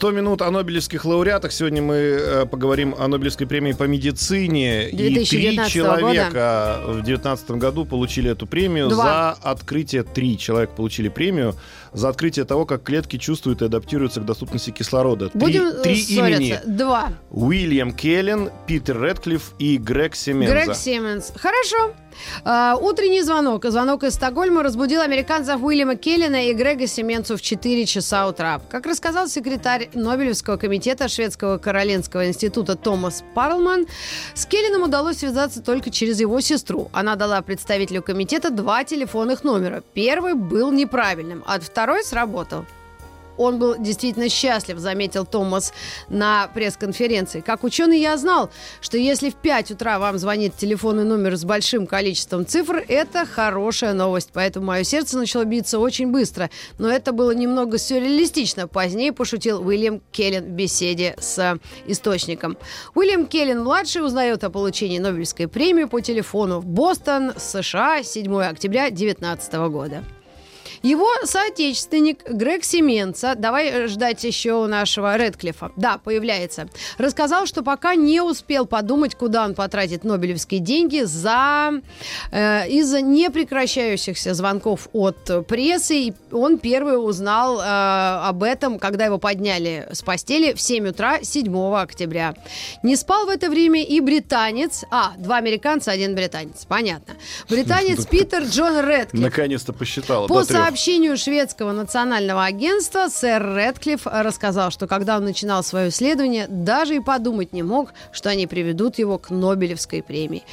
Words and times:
100 0.00 0.12
минут 0.12 0.40
о 0.40 0.50
Нобелевских 0.50 1.04
лауреатах. 1.04 1.52
Сегодня 1.52 1.82
мы 1.82 1.94
э, 1.94 2.46
поговорим 2.46 2.94
о 2.98 3.06
Нобелевской 3.06 3.46
премии 3.46 3.72
по 3.72 3.82
медицине. 3.82 4.88
И 4.88 4.96
три 4.96 5.12
2019 5.12 5.70
человека 5.70 6.80
в 6.86 7.02
2019 7.02 7.50
году 7.50 7.84
получили 7.84 8.30
эту 8.30 8.46
премию 8.46 8.88
Два. 8.88 9.36
за 9.42 9.50
открытие. 9.50 10.02
Три 10.02 10.38
человека 10.38 10.72
получили 10.74 11.10
премию 11.10 11.54
за 11.92 12.08
открытие 12.08 12.46
того, 12.46 12.64
как 12.64 12.82
клетки 12.82 13.18
чувствуют 13.18 13.60
и 13.60 13.66
адаптируются 13.66 14.22
к 14.22 14.24
доступности 14.24 14.70
кислорода. 14.70 15.28
Три- 15.28 15.38
Будем 15.38 15.66
э, 15.66 15.82
три, 15.82 16.00
имени. 16.00 16.58
Два. 16.64 17.10
Уильям 17.28 17.92
Келлен, 17.92 18.48
Питер 18.66 19.02
Редклифф 19.02 19.52
и 19.58 19.76
Грег 19.76 20.16
Семенза. 20.16 20.54
Грег 20.54 20.76
Сименс. 20.76 21.30
Хорошо. 21.36 21.92
А, 22.44 22.76
утренний 22.76 23.22
звонок. 23.22 23.64
Звонок 23.64 24.04
из 24.04 24.14
Стокгольма 24.14 24.62
разбудил 24.62 25.00
американцев 25.00 25.62
Уильяма 25.62 25.96
Келлина 25.96 26.48
и 26.48 26.54
Грега 26.54 26.86
Семенцу 26.86 27.36
в 27.36 27.42
4 27.42 27.86
часа 27.86 28.26
утра. 28.28 28.60
Как 28.70 28.86
рассказал 28.86 29.28
секретарь 29.28 29.90
Нобелевского 29.94 30.56
комитета 30.56 31.08
Шведского 31.08 31.58
Каролинского 31.58 32.28
института 32.28 32.76
Томас 32.76 33.24
Парлман, 33.34 33.86
с 34.34 34.46
Келлином 34.46 34.82
удалось 34.82 35.18
связаться 35.18 35.62
только 35.62 35.90
через 35.90 36.20
его 36.20 36.40
сестру. 36.40 36.90
Она 36.92 37.16
дала 37.16 37.42
представителю 37.42 38.02
комитета 38.02 38.50
два 38.50 38.84
телефонных 38.84 39.44
номера. 39.44 39.82
Первый 39.94 40.34
был 40.34 40.72
неправильным, 40.72 41.44
а 41.46 41.60
второй 41.60 42.04
сработал. 42.04 42.64
Он 43.40 43.58
был 43.58 43.78
действительно 43.78 44.28
счастлив, 44.28 44.78
заметил 44.78 45.24
Томас 45.24 45.72
на 46.10 46.48
пресс-конференции. 46.48 47.40
Как 47.40 47.64
ученый 47.64 47.98
я 47.98 48.18
знал, 48.18 48.50
что 48.82 48.98
если 48.98 49.30
в 49.30 49.36
5 49.36 49.70
утра 49.70 49.98
вам 49.98 50.18
звонит 50.18 50.58
телефонный 50.58 51.04
номер 51.04 51.38
с 51.38 51.44
большим 51.46 51.86
количеством 51.86 52.44
цифр, 52.44 52.84
это 52.86 53.24
хорошая 53.24 53.94
новость. 53.94 54.28
Поэтому 54.34 54.66
мое 54.66 54.84
сердце 54.84 55.16
начало 55.16 55.46
биться 55.46 55.78
очень 55.78 56.08
быстро. 56.12 56.50
Но 56.78 56.90
это 56.90 57.12
было 57.12 57.30
немного 57.30 57.78
сюрреалистично. 57.78 58.68
Позднее 58.68 59.14
пошутил 59.14 59.66
Уильям 59.66 60.02
Келлен 60.12 60.44
в 60.44 60.50
беседе 60.50 61.16
с 61.18 61.58
источником. 61.86 62.58
Уильям 62.94 63.24
Келлен-младший 63.24 64.04
узнает 64.04 64.44
о 64.44 64.50
получении 64.50 64.98
Нобелевской 64.98 65.48
премии 65.48 65.84
по 65.84 66.02
телефону 66.02 66.60
в 66.60 66.66
Бостон, 66.66 67.32
США, 67.38 68.02
7 68.02 68.42
октября 68.42 68.90
2019 68.90 69.54
года. 69.70 70.04
Его 70.82 71.08
соотечественник 71.24 72.26
Грег 72.26 72.64
Семенца, 72.64 73.34
давай 73.36 73.86
ждать 73.86 74.24
еще 74.24 74.54
у 74.54 74.66
нашего 74.66 75.16
Редклифа, 75.16 75.72
да, 75.76 75.98
появляется, 75.98 76.68
рассказал, 76.96 77.44
что 77.44 77.62
пока 77.62 77.94
не 77.94 78.22
успел 78.22 78.64
подумать, 78.64 79.14
куда 79.14 79.44
он 79.44 79.54
потратит 79.54 80.04
нобелевские 80.04 80.60
деньги 80.60 81.02
за, 81.02 81.72
э, 82.30 82.68
из-за 82.68 83.02
непрекращающихся 83.02 84.32
звонков 84.32 84.88
от 84.94 85.46
прессы. 85.46 85.96
И 86.00 86.14
он 86.32 86.58
первый 86.58 86.94
узнал 86.94 87.60
э, 87.60 87.64
об 87.64 88.42
этом, 88.42 88.78
когда 88.78 89.04
его 89.04 89.18
подняли 89.18 89.86
с 89.92 90.00
постели 90.00 90.54
в 90.54 90.60
7 90.60 90.88
утра 90.88 91.18
7 91.22 91.74
октября. 91.74 92.34
Не 92.82 92.96
спал 92.96 93.26
в 93.26 93.28
это 93.28 93.50
время 93.50 93.84
и 93.84 94.00
британец, 94.00 94.84
а, 94.90 95.12
два 95.18 95.36
американца, 95.36 95.90
один 95.90 96.14
британец, 96.14 96.64
понятно. 96.66 97.14
Британец 97.50 98.06
Питер 98.10 98.44
Джон 98.44 98.88
Редклифф. 98.88 99.22
Наконец-то 99.22 99.74
посчитала. 99.74 100.26
По 100.26 100.40
до 100.40 100.46
трех. 100.46 100.69
Сообщению 100.70 101.16
шведского 101.16 101.72
национального 101.72 102.44
агентства, 102.44 103.08
сэр 103.08 103.56
Редклифф 103.56 104.06
рассказал, 104.06 104.70
что 104.70 104.86
когда 104.86 105.16
он 105.16 105.24
начинал 105.24 105.64
свое 105.64 105.88
исследование, 105.88 106.46
даже 106.48 106.94
и 106.94 107.00
подумать 107.00 107.52
не 107.52 107.64
мог, 107.64 107.92
что 108.12 108.30
они 108.30 108.46
приведут 108.46 108.96
его 108.96 109.18
к 109.18 109.30
Нобелевской 109.30 110.00
премии. 110.00 110.44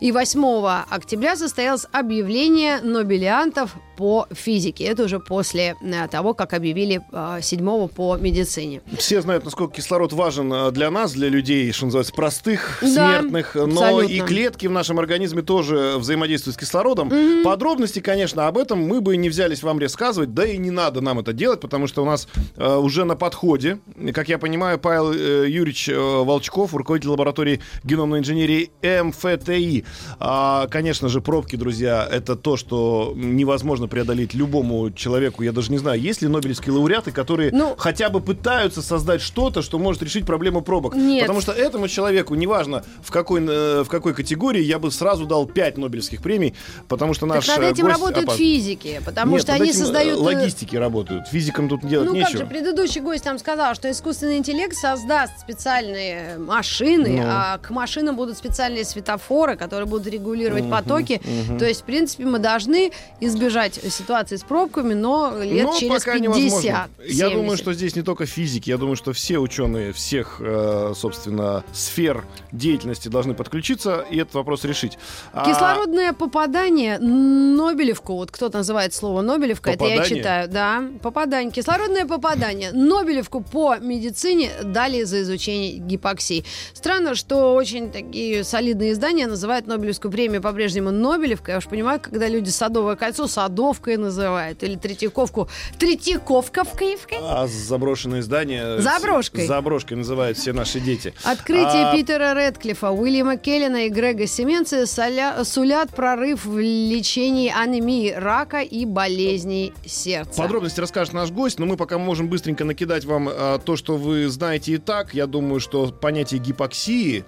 И 0.00 0.12
8 0.12 0.84
октября 0.88 1.36
состоялось 1.36 1.86
объявление 1.92 2.80
нобелиантов 2.80 3.76
по 3.96 4.26
физике. 4.32 4.84
Это 4.84 5.04
уже 5.04 5.18
после 5.20 5.76
э, 5.80 6.08
того, 6.08 6.34
как 6.34 6.52
объявили 6.52 7.02
э, 7.12 7.38
7 7.42 7.88
по 7.88 8.16
медицине. 8.16 8.82
Все 8.98 9.20
знают, 9.22 9.44
насколько 9.44 9.74
кислород 9.74 10.12
важен 10.12 10.52
э, 10.52 10.70
для 10.70 10.90
нас, 10.90 11.12
для 11.12 11.28
людей, 11.28 11.72
что 11.72 11.86
называется, 11.86 12.12
простых, 12.14 12.78
Да, 12.82 13.20
смертных. 13.20 13.54
Но 13.54 13.64
абсолютно. 13.64 14.12
и 14.12 14.20
клетки 14.20 14.66
в 14.66 14.72
нашем 14.72 14.98
организме 14.98 15.42
тоже 15.42 15.94
взаимодействуют 15.98 16.56
с 16.56 16.58
кислородом. 16.58 17.10
Подробности, 17.44 18.00
конечно, 18.00 18.46
об 18.46 18.58
этом 18.58 18.80
мы 18.80 19.00
бы 19.00 19.16
не 19.16 19.28
взялись 19.28 19.62
вам 19.62 19.78
рассказывать, 19.78 20.34
да 20.34 20.46
и 20.46 20.56
не 20.58 20.70
надо 20.70 21.00
нам 21.00 21.18
это 21.18 21.32
делать, 21.32 21.60
потому 21.60 21.86
что 21.86 22.02
у 22.02 22.06
нас 22.06 22.28
э, 22.56 22.76
уже 22.76 23.04
на 23.04 23.16
подходе, 23.16 23.78
как 24.12 24.28
я 24.28 24.38
понимаю, 24.38 24.78
Павел 24.78 25.12
э, 25.12 25.48
Юрьевич 25.48 25.88
э, 25.88 25.96
Волчков, 25.96 26.74
руководитель 26.74 27.10
лаборатории 27.10 27.60
геномной 27.84 28.20
инженерии 28.20 28.70
МФТИ. 28.82 29.84
А, 30.18 30.66
конечно 30.68 31.08
же, 31.08 31.20
пробки, 31.20 31.56
друзья, 31.56 32.06
это 32.10 32.36
то, 32.36 32.56
что 32.56 33.12
невозможно 33.16 33.85
преодолеть 33.88 34.34
любому 34.34 34.90
человеку. 34.90 35.42
Я 35.42 35.52
даже 35.52 35.70
не 35.72 35.78
знаю, 35.78 36.00
есть 36.00 36.22
ли 36.22 36.28
нобелевские 36.28 36.72
лауреаты, 36.74 37.12
которые 37.12 37.50
Ну, 37.52 37.74
хотя 37.78 38.08
бы 38.10 38.20
пытаются 38.20 38.82
создать 38.82 39.20
что-то, 39.20 39.62
что 39.62 39.78
может 39.78 40.02
решить 40.02 40.26
проблему 40.26 40.62
пробок. 40.62 40.94
Нет. 40.94 41.22
Потому 41.22 41.40
что 41.40 41.52
этому 41.52 41.88
человеку, 41.88 42.34
неважно 42.34 42.84
в 43.02 43.10
какой, 43.10 43.40
э, 43.46 43.82
в 43.84 43.88
какой 43.88 44.14
категории, 44.14 44.62
я 44.62 44.78
бы 44.78 44.90
сразу 44.90 45.26
дал 45.26 45.46
5 45.46 45.78
Нобелевских 45.78 46.22
премий, 46.22 46.54
потому 46.88 47.14
что 47.14 47.26
наш 47.26 47.46
так 47.46 47.58
над 47.58 47.66
э, 47.68 47.70
этим 47.72 47.84
гость 47.86 47.96
работают 47.98 48.28
опас- 48.28 48.36
физики, 48.36 49.00
потому 49.04 49.32
Нет, 49.32 49.42
что 49.42 49.52
они 49.54 49.70
э, 49.70 49.72
создают... 49.72 50.20
Логистики 50.20 50.76
работают. 50.76 51.28
Физикам 51.28 51.68
тут 51.68 51.86
делать 51.86 52.08
Ну 52.08 52.14
как 52.14 52.24
нечего. 52.28 52.38
же, 52.44 52.46
предыдущий 52.46 53.00
гость 53.00 53.24
нам 53.24 53.38
сказал, 53.38 53.74
что 53.74 53.90
искусственный 53.90 54.38
интеллект 54.38 54.74
создаст 54.76 55.32
специальные 55.40 56.38
машины, 56.38 57.20
Ну. 57.22 57.24
а 57.26 57.58
к 57.58 57.70
машинам 57.70 58.16
будут 58.16 58.36
специальные 58.38 58.84
светофоры, 58.84 59.56
которые 59.56 59.86
будут 59.86 60.06
регулировать 60.06 60.62
Мгм, 60.64 60.70
потоки. 60.70 61.20
мгм. 61.24 61.58
То 61.58 61.66
есть, 61.66 61.80
в 61.82 61.84
принципе, 61.84 62.24
мы 62.24 62.38
должны 62.38 62.90
избежать 63.20 63.75
ситуации 63.90 64.36
с 64.36 64.42
пробками, 64.42 64.94
но 64.94 65.32
лет 65.42 65.64
Но 65.66 65.78
через 65.78 66.04
пока 66.04 66.14
50. 66.14 66.20
невозможно. 66.20 66.68
Я 66.68 66.88
70. 67.28 67.32
думаю, 67.34 67.56
что 67.56 67.72
здесь 67.72 67.96
не 67.96 68.02
только 68.02 68.26
физики, 68.26 68.70
я 68.70 68.78
думаю, 68.78 68.96
что 68.96 69.12
все 69.12 69.38
ученые 69.38 69.92
всех, 69.92 70.36
э, 70.40 70.92
собственно, 70.96 71.64
сфер 71.72 72.24
деятельности 72.52 73.08
должны 73.08 73.34
подключиться 73.34 74.04
и 74.10 74.18
этот 74.18 74.34
вопрос 74.34 74.64
решить. 74.64 74.98
А, 75.32 75.44
Кислородное 75.44 76.12
попадание, 76.12 76.98
Нобелевку, 76.98 78.14
вот 78.14 78.30
кто-то 78.30 78.58
называет 78.58 78.94
слово 78.94 79.22
Нобелевка, 79.22 79.70
это 79.70 79.84
я 79.84 79.96
Попадание? 79.96 80.18
читаю, 80.18 80.48
да, 80.48 80.82
попадание, 81.02 81.52
кислородное 81.52 82.06
попадание, 82.06 82.72
Нобелевку 82.72 83.40
по 83.40 83.76
медицине 83.78 84.50
дали 84.62 85.02
за 85.04 85.22
изучение 85.22 85.78
гипоксии. 85.78 86.44
Странно, 86.74 87.14
что 87.14 87.54
очень 87.54 87.90
такие 87.90 88.44
солидные 88.44 88.92
издания 88.92 89.26
называют 89.26 89.66
Нобелевскую 89.66 90.10
премию 90.10 90.42
по-прежнему 90.42 90.90
Нобелевкой, 90.90 91.52
я 91.54 91.58
уж 91.58 91.66
понимаю, 91.66 92.00
когда 92.00 92.28
люди 92.28 92.50
Садовое 92.50 92.96
кольцо 92.96 93.26
Садовкой 93.66 93.96
называют, 93.96 94.62
или 94.62 94.76
Третьяковку 94.76 95.48
Третьяковковкой. 95.78 97.18
А 97.20 97.46
заброшенное 97.48 98.22
здание... 98.22 98.80
Заброшкой. 98.80 99.46
Заброшкой 99.46 99.96
называют 99.96 100.38
все 100.38 100.52
наши 100.52 100.78
дети. 100.78 101.12
Открытие 101.24 101.86
А, 101.86 101.92
Питера 101.92 102.34
Редклифа, 102.34 102.90
Уильяма 102.92 103.36
Келлина 103.36 103.86
и 103.86 103.88
Грега 103.88 104.26
Семенца 104.26 104.86
соля- 104.86 105.44
сулят 105.44 105.90
прорыв 105.90 106.44
в 106.44 106.58
лечении 106.58 107.52
анемии, 107.52 108.12
рака 108.12 108.60
и 108.60 108.84
болезней 108.84 109.72
сердца. 109.84 110.40
Подробности 110.40 110.78
расскажет 110.78 111.12
наш 111.12 111.30
гость, 111.30 111.58
но 111.58 111.66
мы 111.66 111.76
пока 111.76 111.98
можем 111.98 112.28
быстренько 112.28 112.64
накидать 112.64 113.04
вам 113.04 113.28
э, 113.28 113.58
то, 113.64 113.74
что 113.74 113.96
вы 113.96 114.28
знаете 114.28 114.74
и 114.74 114.78
так. 114.78 115.12
Я 115.12 115.26
думаю, 115.26 115.58
что 115.58 115.88
понятие 115.88 116.40
гипоксии 116.40 117.24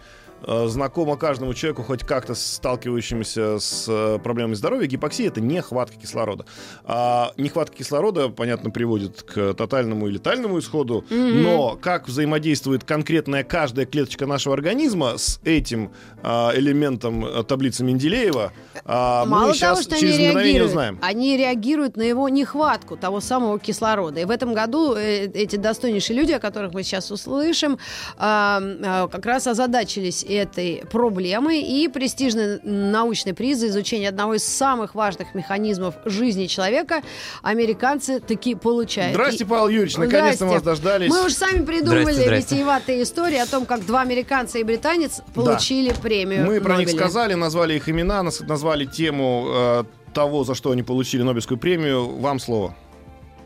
знакомо 0.47 1.17
каждому 1.17 1.55
человеку, 1.55 1.83
хоть 1.83 2.05
как-то 2.05 2.35
сталкивающемуся 2.35 3.59
с 3.59 3.87
э, 3.89 4.19
проблемами 4.23 4.55
здоровья. 4.55 4.87
Гипоксия— 4.87 5.27
это 5.29 5.41
нехватка 5.41 5.97
кислорода. 5.97 6.47
А 6.85 7.33
нехватка 7.37 7.77
кислорода, 7.77 8.29
понятно, 8.29 8.71
приводит 8.71 9.23
к 9.23 9.55
тотальному 9.55 10.09
и 10.09 10.11
летальному 10.13 10.59
исходу, 10.59 11.05
но 11.11 11.77
как 11.81 12.09
взаимодействует 12.09 12.85
конкретная 12.85 13.45
каждая 13.45 13.87
клеточка 13.87 14.27
нашего 14.27 14.55
организма 14.55 15.19
с 15.19 15.41
этим 15.45 15.93
э, 16.23 16.29
элементом 16.55 17.25
э, 17.25 17.43
таблицы 17.45 17.85
Менделеева, 17.85 18.53
э, 18.75 18.81
Мало 18.85 19.25
мы 19.27 19.41
того, 19.41 19.55
сейчас 19.55 19.83
что 19.83 19.97
через 19.97 20.17
они 20.17 20.29
мгновение 20.29 20.65
узнаем. 20.65 20.99
они 21.03 21.37
реагируют 21.37 21.97
на 21.97 22.03
его 22.03 22.29
нехватку 22.29 22.97
того 22.97 23.21
самого 23.21 23.59
кислорода. 23.59 24.21
И 24.21 24.25
в 24.25 24.31
этом 24.31 24.55
году 24.55 24.95
э, 24.95 25.27
эти 25.27 25.57
достойнейшие 25.57 26.17
люди, 26.17 26.33
о 26.33 26.39
которых 26.39 26.75
мы 26.75 26.83
сейчас 26.83 27.11
услышим, 27.11 27.79
а, 28.17 28.61
а, 28.85 29.09
как 29.09 29.27
раз 29.27 29.47
озадачились 29.47 30.25
этой 30.29 30.83
проблемой 30.91 31.61
и 31.63 31.89
престижный 31.89 32.61
научный 32.63 33.35
приз 33.35 33.59
за 33.59 33.69
изучение 33.69 34.09
одного 34.09 34.35
из 34.35 34.45
самых 34.45 34.95
важных 34.95 35.35
механизмов 35.35 35.95
жизни 36.05 36.47
человека 36.47 37.03
американцы 37.43 38.21
таки 38.21 38.55
получают. 38.55 39.15
Здрасте, 39.15 39.45
И- 39.45 39.47
Павел 39.47 39.69
Юрьевич, 39.69 39.97
наконец-то 39.97 40.45
мы 40.45 40.51
Здрасте. 40.59 40.69
вас 40.69 40.79
дождались. 40.81 41.11
Мы 41.11 41.25
уж 41.27 41.33
сами 41.33 41.65
придумали 41.65 42.03
Здрасте, 42.03 42.23
здрасте. 42.25 42.55
витиеватые 42.55 43.03
истории 43.03 43.39
о 43.39 43.47
том, 43.47 43.67
как 43.67 43.85
два 43.87 44.03
американца 44.03 44.59
и 44.59 44.63
британец 44.63 45.21
получили 45.35 45.93
премию 46.03 46.47
Мы 46.47 46.61
про 46.61 46.77
них 46.77 46.87
Нобеля. 46.89 46.99
сказали, 47.05 47.35
назвали 47.35 47.75
их 47.75 47.89
имена, 47.89 48.23
назвали 48.23 48.85
тему 48.85 49.47
э, 49.51 49.85
того, 50.15 50.45
за 50.45 50.55
что 50.55 50.71
они 50.73 50.83
получили 50.83 51.23
Нобелевскую 51.23 51.59
премию. 51.59 52.07
Вам 52.19 52.39
слово. 52.39 52.75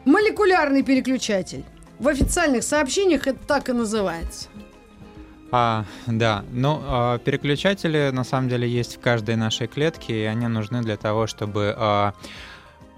Молекулярный 0.04 0.82
переключатель. 0.82 1.64
в 1.98 2.08
официальных 2.08 2.64
сообщениях 2.64 3.28
это 3.28 3.38
так 3.46 3.68
и 3.68 3.72
называется. 3.72 4.48
А, 5.54 5.84
да, 6.06 6.44
ну, 6.50 6.80
а, 6.82 7.18
переключатели 7.18 8.10
на 8.10 8.24
самом 8.24 8.48
деле 8.48 8.66
есть 8.66 8.96
в 8.96 9.00
каждой 9.00 9.36
нашей 9.36 9.66
клетке, 9.66 10.22
и 10.22 10.24
они 10.24 10.48
нужны 10.48 10.80
для 10.80 10.96
того, 10.96 11.26
чтобы 11.26 11.74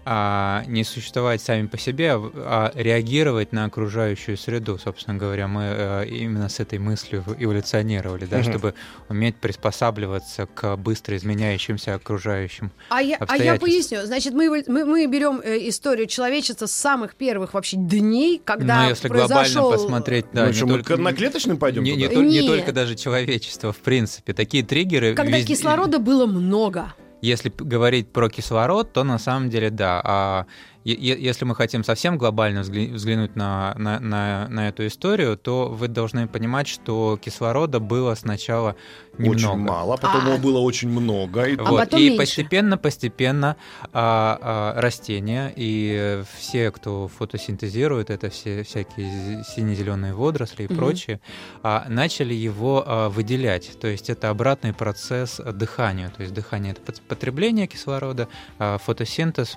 а, 0.04 0.64
не 0.66 0.84
существовать 0.84 1.40
сами 1.40 1.66
по 1.66 1.78
себе, 1.78 2.12
а, 2.12 2.20
а 2.34 2.72
реагировать 2.74 3.52
на 3.52 3.64
окружающую 3.64 4.36
среду. 4.36 4.78
Собственно 4.78 5.16
говоря, 5.16 5.48
мы 5.48 5.62
а, 5.64 6.02
именно 6.02 6.48
с 6.48 6.60
этой 6.60 6.78
мыслью 6.78 7.24
эволюционировали, 7.38 8.26
да, 8.26 8.38
угу. 8.38 8.50
чтобы 8.50 8.74
уметь 9.08 9.36
приспосабливаться 9.36 10.46
к 10.46 10.76
быстро 10.76 11.16
изменяющимся 11.16 11.94
окружающим. 11.94 12.70
А 12.90 13.02
я, 13.02 13.16
а 13.18 13.36
я 13.36 13.56
поясню. 13.56 14.04
Значит, 14.04 14.34
мы, 14.34 14.64
мы, 14.66 14.84
мы 14.84 15.06
берем 15.06 15.40
э, 15.42 15.68
историю 15.68 16.06
человечества 16.06 16.66
с 16.66 16.72
самых 16.72 17.14
первых 17.14 17.54
вообще 17.54 17.76
дней, 17.76 18.40
когда 18.44 18.82
Ну, 18.82 18.90
если 18.90 19.08
произошел... 19.08 19.62
глобально 19.62 19.82
посмотреть, 19.82 20.26
да, 20.32 20.42
ну, 20.42 20.48
не 20.48 20.54
что, 20.54 20.66
только... 20.66 20.96
мы 20.96 21.08
одноклеточным 21.08 21.56
пойдем? 21.56 21.82
Не, 21.82 21.96
не, 21.96 22.08
не, 22.08 22.40
не 22.40 22.46
только 22.46 22.72
даже 22.72 22.94
человечество, 22.94 23.72
в 23.72 23.78
принципе. 23.78 24.32
Такие 24.34 24.64
триггеры... 24.64 25.14
Когда 25.14 25.38
везде... 25.38 25.54
кислорода 25.54 25.98
было 25.98 26.26
много. 26.26 26.92
Если 27.24 27.50
говорить 27.56 28.12
про 28.12 28.28
кислород, 28.28 28.92
то 28.92 29.02
на 29.02 29.18
самом 29.18 29.48
деле 29.48 29.70
да. 29.70 30.46
А 30.84 30.88
если 30.88 31.44
мы 31.44 31.54
хотим 31.54 31.82
совсем 31.82 32.18
глобально 32.18 32.60
взглянуть 32.60 33.36
на, 33.36 33.74
на, 33.78 34.00
на, 34.00 34.48
на 34.48 34.68
эту 34.68 34.86
историю, 34.86 35.36
то 35.38 35.68
вы 35.68 35.88
должны 35.88 36.28
понимать, 36.28 36.68
что 36.68 37.18
кислорода 37.20 37.80
было 37.80 38.14
сначала 38.14 38.76
немного. 39.16 39.36
Очень 39.36 39.56
мало, 39.56 39.94
а 39.94 39.96
потом 39.96 40.26
а, 40.26 40.28
его 40.30 40.38
было 40.38 40.58
очень 40.58 40.88
много. 40.90 41.44
И, 41.44 41.56
вот, 41.56 41.94
а 41.94 41.98
и 41.98 42.16
постепенно, 42.16 42.76
постепенно 42.76 43.56
а, 43.92 44.38
а, 44.74 44.80
растения 44.80 45.52
и 45.56 46.22
все, 46.36 46.70
кто 46.70 47.08
фотосинтезирует, 47.08 48.10
это 48.10 48.28
все 48.28 48.62
всякие 48.62 49.42
сине-зеленые 49.44 50.14
водоросли 50.14 50.64
и 50.64 50.66
угу. 50.66 50.74
прочее, 50.74 51.20
а, 51.62 51.86
начали 51.88 52.34
его 52.34 52.84
а, 52.86 53.08
выделять. 53.08 53.78
То 53.80 53.86
есть 53.86 54.10
это 54.10 54.28
обратный 54.30 54.74
процесс 54.74 55.40
дыхания. 55.40 56.10
То 56.10 56.22
есть 56.22 56.34
дыхание 56.34 56.72
это 56.72 56.92
потребление 57.08 57.66
кислорода, 57.66 58.28
а, 58.58 58.78
фотосинтез 58.78 59.56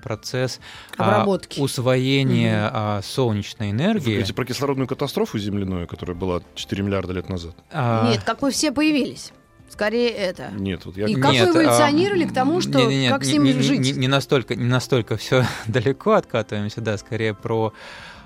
процесс 0.00 0.60
Обработки. 0.96 1.60
А, 1.60 1.62
усвоения 1.62 2.66
угу. 2.66 2.72
а, 2.74 3.00
солнечной 3.02 3.70
энергии. 3.70 4.00
Вы 4.00 4.10
говорите 4.10 4.34
про 4.34 4.44
кислородную 4.44 4.88
катастрофу 4.88 5.38
земляную, 5.38 5.86
которая 5.86 6.16
была 6.16 6.42
4 6.54 6.82
миллиарда 6.82 7.12
лет 7.12 7.28
назад? 7.28 7.54
А... 7.70 8.10
Нет, 8.10 8.22
как 8.24 8.42
мы 8.42 8.50
все 8.50 8.72
появились. 8.72 9.32
Скорее 9.68 10.10
это. 10.10 10.50
Нет, 10.52 10.84
вот 10.84 10.96
я... 10.96 11.06
И 11.06 11.14
как 11.14 11.32
нет, 11.32 11.48
вы 11.48 11.62
эволюционировали 11.62 12.24
а... 12.24 12.28
к 12.28 12.34
тому, 12.34 12.60
что 12.60 12.80
нет, 12.80 12.88
нет, 12.88 13.12
как 13.12 13.24
с 13.24 13.32
ним 13.32 13.44
не, 13.44 13.52
жить? 13.52 13.80
Не, 13.80 13.92
не 13.92 14.08
настолько, 14.08 14.56
не 14.56 14.64
настолько 14.64 15.16
все 15.16 15.44
далеко 15.66 16.12
откатываемся, 16.12 16.80
да, 16.80 16.98
скорее 16.98 17.34
про 17.34 17.72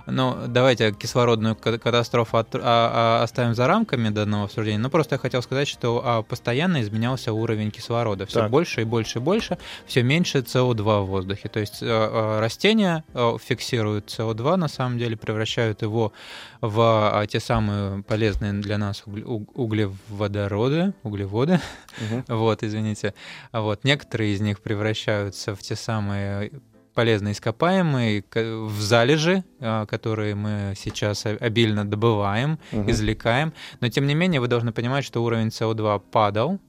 ну, 0.06 0.36
давайте 0.48 0.92
кислородную 0.92 1.56
катастрофу 1.56 2.36
от, 2.36 2.54
а, 2.54 2.60
а, 2.62 3.22
оставим 3.22 3.54
за 3.54 3.66
рамками 3.66 4.10
данного 4.10 4.44
обсуждения. 4.44 4.78
Но 4.78 4.90
просто 4.90 5.14
я 5.14 5.18
хотел 5.18 5.42
сказать, 5.42 5.66
что 5.68 6.02
а, 6.04 6.22
постоянно 6.22 6.82
изменялся 6.82 7.32
уровень 7.32 7.70
кислорода. 7.70 8.26
Все 8.26 8.40
так. 8.40 8.50
больше 8.50 8.82
и 8.82 8.84
больше 8.84 9.18
и 9.18 9.22
больше, 9.22 9.58
все 9.86 10.02
меньше 10.02 10.38
СО2 10.38 11.04
в 11.04 11.06
воздухе. 11.06 11.48
То 11.48 11.60
есть 11.60 11.82
а, 11.82 11.86
а, 11.86 12.40
растения 12.40 13.04
а, 13.14 13.38
фиксируют 13.38 14.06
СО2, 14.08 14.56
на 14.56 14.68
самом 14.68 14.98
деле, 14.98 15.16
превращают 15.16 15.82
его 15.82 16.12
в 16.60 16.80
а, 16.80 17.26
те 17.26 17.40
самые 17.40 18.02
полезные 18.02 18.52
для 18.52 18.78
нас 18.78 19.04
углеводороды, 19.06 20.92
углеводы. 21.02 21.60
Угу. 22.00 22.24
Вот, 22.44 22.62
извините. 22.62 23.14
Вот, 23.52 23.84
некоторые 23.84 24.34
из 24.34 24.40
них 24.40 24.60
превращаются 24.60 25.54
в 25.54 25.62
те 25.62 25.76
самые 25.76 26.50
полезные 26.94 27.32
ископаемые 27.32 28.24
в 28.32 28.80
залежи, 28.80 29.44
а, 29.60 29.86
которые 29.86 30.34
мы 30.34 30.74
сейчас 30.76 31.26
обильно 31.26 31.84
добываем, 31.84 32.58
угу. 32.72 32.90
извлекаем. 32.90 33.52
Но 33.80 33.88
тем 33.88 34.06
не 34.06 34.14
менее 34.14 34.40
вы 34.40 34.48
должны 34.48 34.72
понимать, 34.72 35.04
что 35.04 35.22
уровень 35.22 35.48
СО2 35.48 36.00
падал, 36.10 36.60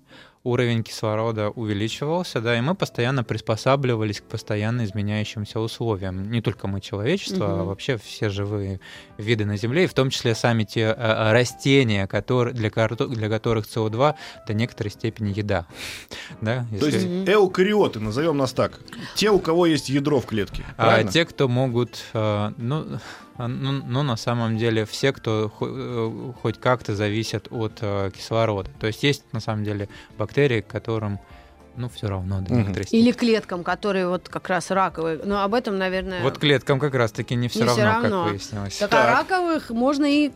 уровень 0.46 0.84
кислорода 0.84 1.50
увеличивался, 1.50 2.40
да, 2.40 2.58
и 2.58 2.62
мы 2.62 2.76
постоянно 2.76 3.24
приспосабливались 3.24 4.22
к 4.22 4.24
постоянно 4.24 4.86
изменяющимся 4.86 5.60
условиям. 5.60 6.32
Не 6.32 6.42
только 6.42 6.68
мы, 6.68 6.80
человечество, 6.82 7.46
угу. 7.46 7.62
а 7.62 7.64
вообще 7.64 7.98
все 7.98 8.30
живые 8.30 8.80
виды 9.18 9.46
на 9.46 9.58
Земле, 9.58 9.86
и 9.86 9.88
в 9.88 9.94
том 9.94 10.12
числе 10.12 10.36
сами 10.36 10.64
те 10.64 10.88
а, 10.88 11.34
растения, 11.34 12.08
которые, 12.08 12.54
для, 12.54 12.70
для 12.70 13.30
которых 13.30 13.66
СО2 13.66 14.16
до 14.48 14.54
некоторой 14.54 14.92
степени 14.92 15.34
еда. 15.36 15.66
да, 16.42 16.66
если... 16.72 16.80
То 16.80 16.96
есть 16.96 17.08
эукариоты, 17.30 18.00
назовем 18.00 18.38
нас 18.38 18.54
так, 18.54 18.80
те, 19.16 19.32
у 19.32 19.40
кого 19.40 19.66
есть 19.66 19.90
ядро 19.90 20.22
в 20.22 20.28
клетке. 20.28 20.64
А, 20.78 21.04
те, 21.04 21.26
кто 21.26 21.48
могут, 21.48 22.04
а, 22.14 22.54
ну, 22.58 23.00
а, 23.38 23.48
ну, 23.48 23.84
ну, 23.86 24.04
на 24.04 24.16
самом 24.16 24.58
деле, 24.58 24.86
все, 24.86 25.12
кто 25.12 25.52
э, 25.60 26.34
хоть 26.42 26.60
как-то 26.60 26.96
зависят 26.96 27.48
от 27.52 27.80
э, 27.82 28.12
кислорода. 28.16 28.70
То 28.80 28.88
есть 28.88 29.04
есть, 29.04 29.24
на 29.34 29.42
самом 29.42 29.64
деле, 29.66 29.90
бактерии, 30.18 30.62
которым 30.62 31.20
ну, 31.76 31.90
все 31.90 32.08
равно 32.08 32.40
до 32.40 32.54
некоторой 32.54 32.88
Или 32.92 33.12
клеткам, 33.12 33.64
которые 33.64 34.08
вот 34.08 34.30
как 34.30 34.48
раз 34.48 34.72
раковые. 34.72 35.20
Но 35.24 35.44
об 35.44 35.54
этом, 35.54 35.78
наверное... 35.78 36.22
Вот 36.24 36.38
клеткам 36.38 36.80
как 36.80 36.96
раз-таки 36.96 37.36
не 37.36 37.50
все, 37.50 37.60
не 37.60 37.66
равно, 37.66 37.82
все 37.82 37.86
равно, 37.86 38.24
как 38.24 38.32
выяснилось. 38.32 38.78
Так, 38.78 38.90
так, 38.90 39.06
а 39.06 39.12
раковых 39.12 39.70
можно 39.72 40.06
и... 40.06 40.32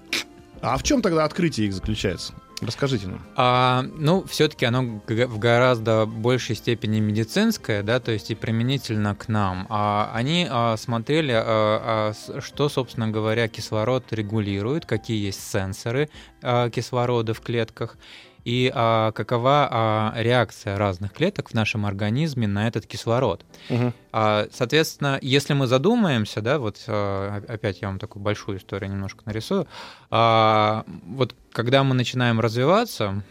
А 0.62 0.78
в 0.78 0.84
чем 0.84 1.02
тогда 1.02 1.24
открытие 1.24 1.68
их 1.68 1.74
заключается? 1.74 2.34
Расскажите 2.61 3.07
нам. 3.07 3.25
А, 3.35 3.85
ну, 3.95 4.25
все-таки 4.25 4.65
оно 4.65 5.01
в 5.07 5.39
гораздо 5.39 6.06
большей 6.06 6.56
степени 6.56 7.00
медицинское, 7.00 7.83
да, 7.83 8.00
то 8.00 8.11
есть 8.11 8.31
и 8.31 8.35
применительно 8.35 9.15
к 9.15 9.29
нам. 9.29 9.65
А, 9.69 10.11
они 10.13 10.45
а, 10.50 10.75
смотрели, 10.75 11.31
а, 11.31 12.13
а, 12.13 12.41
что, 12.41 12.67
собственно 12.67 13.07
говоря, 13.07 13.47
кислород 13.47 14.11
регулирует, 14.11 14.85
какие 14.85 15.25
есть 15.25 15.41
сенсоры 15.41 16.09
а, 16.41 16.69
кислорода 16.69 17.33
в 17.33 17.41
клетках 17.41 17.97
и 18.45 18.71
а, 18.74 19.12
какова 19.12 19.68
а, 19.69 20.13
реакция 20.15 20.77
разных 20.77 21.13
клеток 21.13 21.50
в 21.50 21.53
нашем 21.53 21.86
организме 21.86 22.47
на 22.47 22.68
этот 22.68 22.86
кислород. 22.86 23.45
Угу. 23.69 23.94
А, 24.12 24.47
соответственно, 24.51 25.19
если 25.21 25.53
мы 25.53 25.68
задумаемся, 25.68 26.41
да, 26.41 26.59
вот 26.59 26.83
а, 26.88 27.44
опять 27.47 27.81
я 27.81 27.88
вам 27.88 28.00
такую 28.00 28.24
большую 28.24 28.57
историю 28.57 28.91
немножко 28.91 29.24
нарисую, 29.25 29.68
а, 30.09 30.86
вот 31.06 31.36
когда 31.51 31.83
мы 31.83 31.95
начинаем 31.95 32.39
развиваться, 32.39 33.24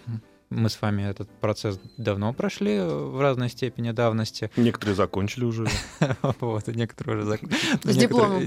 мы 0.50 0.70
с 0.70 0.80
вами 0.80 1.02
этот 1.02 1.28
процесс 1.40 1.78
давно 1.96 2.32
прошли 2.32 2.80
в 2.80 3.20
разной 3.20 3.50
степени 3.50 3.90
давности. 3.90 4.50
Некоторые 4.56 4.96
закончили 4.96 5.44
уже. 5.44 5.66
Вот, 6.40 6.66
некоторые 6.68 7.18
уже 7.18 7.26
закончили. 7.26 7.58
С 7.92 7.96
дипломом. 7.96 8.44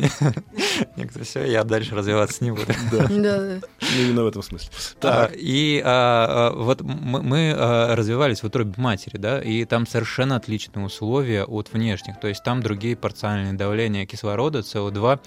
Некоторые 0.95 1.25
все, 1.25 1.45
я 1.45 1.63
дальше 1.63 1.95
развиваться 1.95 2.43
не 2.43 2.51
буду. 2.51 2.65
Да. 2.91 3.59
Именно 3.97 4.23
в 4.23 4.27
этом 4.27 4.41
смысле. 4.41 4.69
Так. 4.99 5.33
И 5.35 5.81
а, 5.83 6.51
а, 6.51 6.55
вот 6.55 6.81
мы 6.81 7.53
а, 7.55 7.95
развивались 7.95 8.41
в 8.41 8.45
утробе 8.45 8.73
матери, 8.77 9.17
да, 9.17 9.41
и 9.41 9.65
там 9.65 9.85
совершенно 9.85 10.35
отличные 10.35 10.85
условия 10.85 11.43
от 11.43 11.71
внешних. 11.73 12.19
То 12.19 12.27
есть 12.27 12.43
там 12.43 12.61
другие 12.61 12.95
парциальные 12.95 13.53
давления 13.53 14.05
кислорода, 14.05 14.59
СО2, 14.59 15.19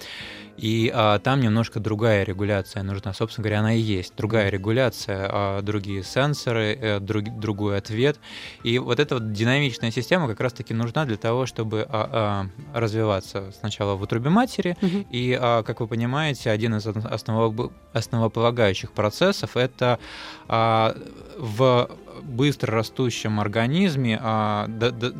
и 0.57 0.91
а, 0.93 1.19
там 1.19 1.41
немножко 1.41 1.79
другая 1.79 2.23
регуляция 2.23 2.83
нужна. 2.83 3.13
Собственно 3.13 3.43
говоря, 3.43 3.59
она 3.59 3.73
и 3.73 3.79
есть. 3.79 4.13
Другая 4.15 4.49
регуляция, 4.49 5.29
а, 5.31 5.61
другие 5.61 6.03
сенсоры, 6.03 6.77
а, 6.81 6.99
друг, 6.99 7.23
другой 7.39 7.77
ответ. 7.77 8.19
И 8.63 8.79
вот 8.79 8.99
эта 8.99 9.15
вот 9.15 9.33
динамичная 9.33 9.91
система 9.91 10.27
как 10.27 10.39
раз-таки 10.39 10.73
нужна 10.73 11.05
для 11.05 11.17
того, 11.17 11.45
чтобы 11.45 11.85
а, 11.89 12.49
а, 12.73 12.79
развиваться 12.79 13.51
сначала 13.59 13.95
в 13.95 14.01
утробе 14.01 14.29
матери. 14.29 14.77
Угу. 14.81 15.07
И, 15.11 15.37
а, 15.39 15.63
как 15.63 15.81
вы 15.81 15.87
понимаете, 15.87 16.51
один 16.51 16.75
из 16.75 16.87
основоп 16.87 17.71
основополагающих 17.93 18.91
процессов 18.91 19.57
это 19.57 19.99
а, 20.47 20.95
в 21.37 21.89
быстро 22.21 22.73
растущем 22.73 23.39
организме 23.39 24.19
а, 24.21 24.67
до, 24.67 24.91
до, 24.91 25.13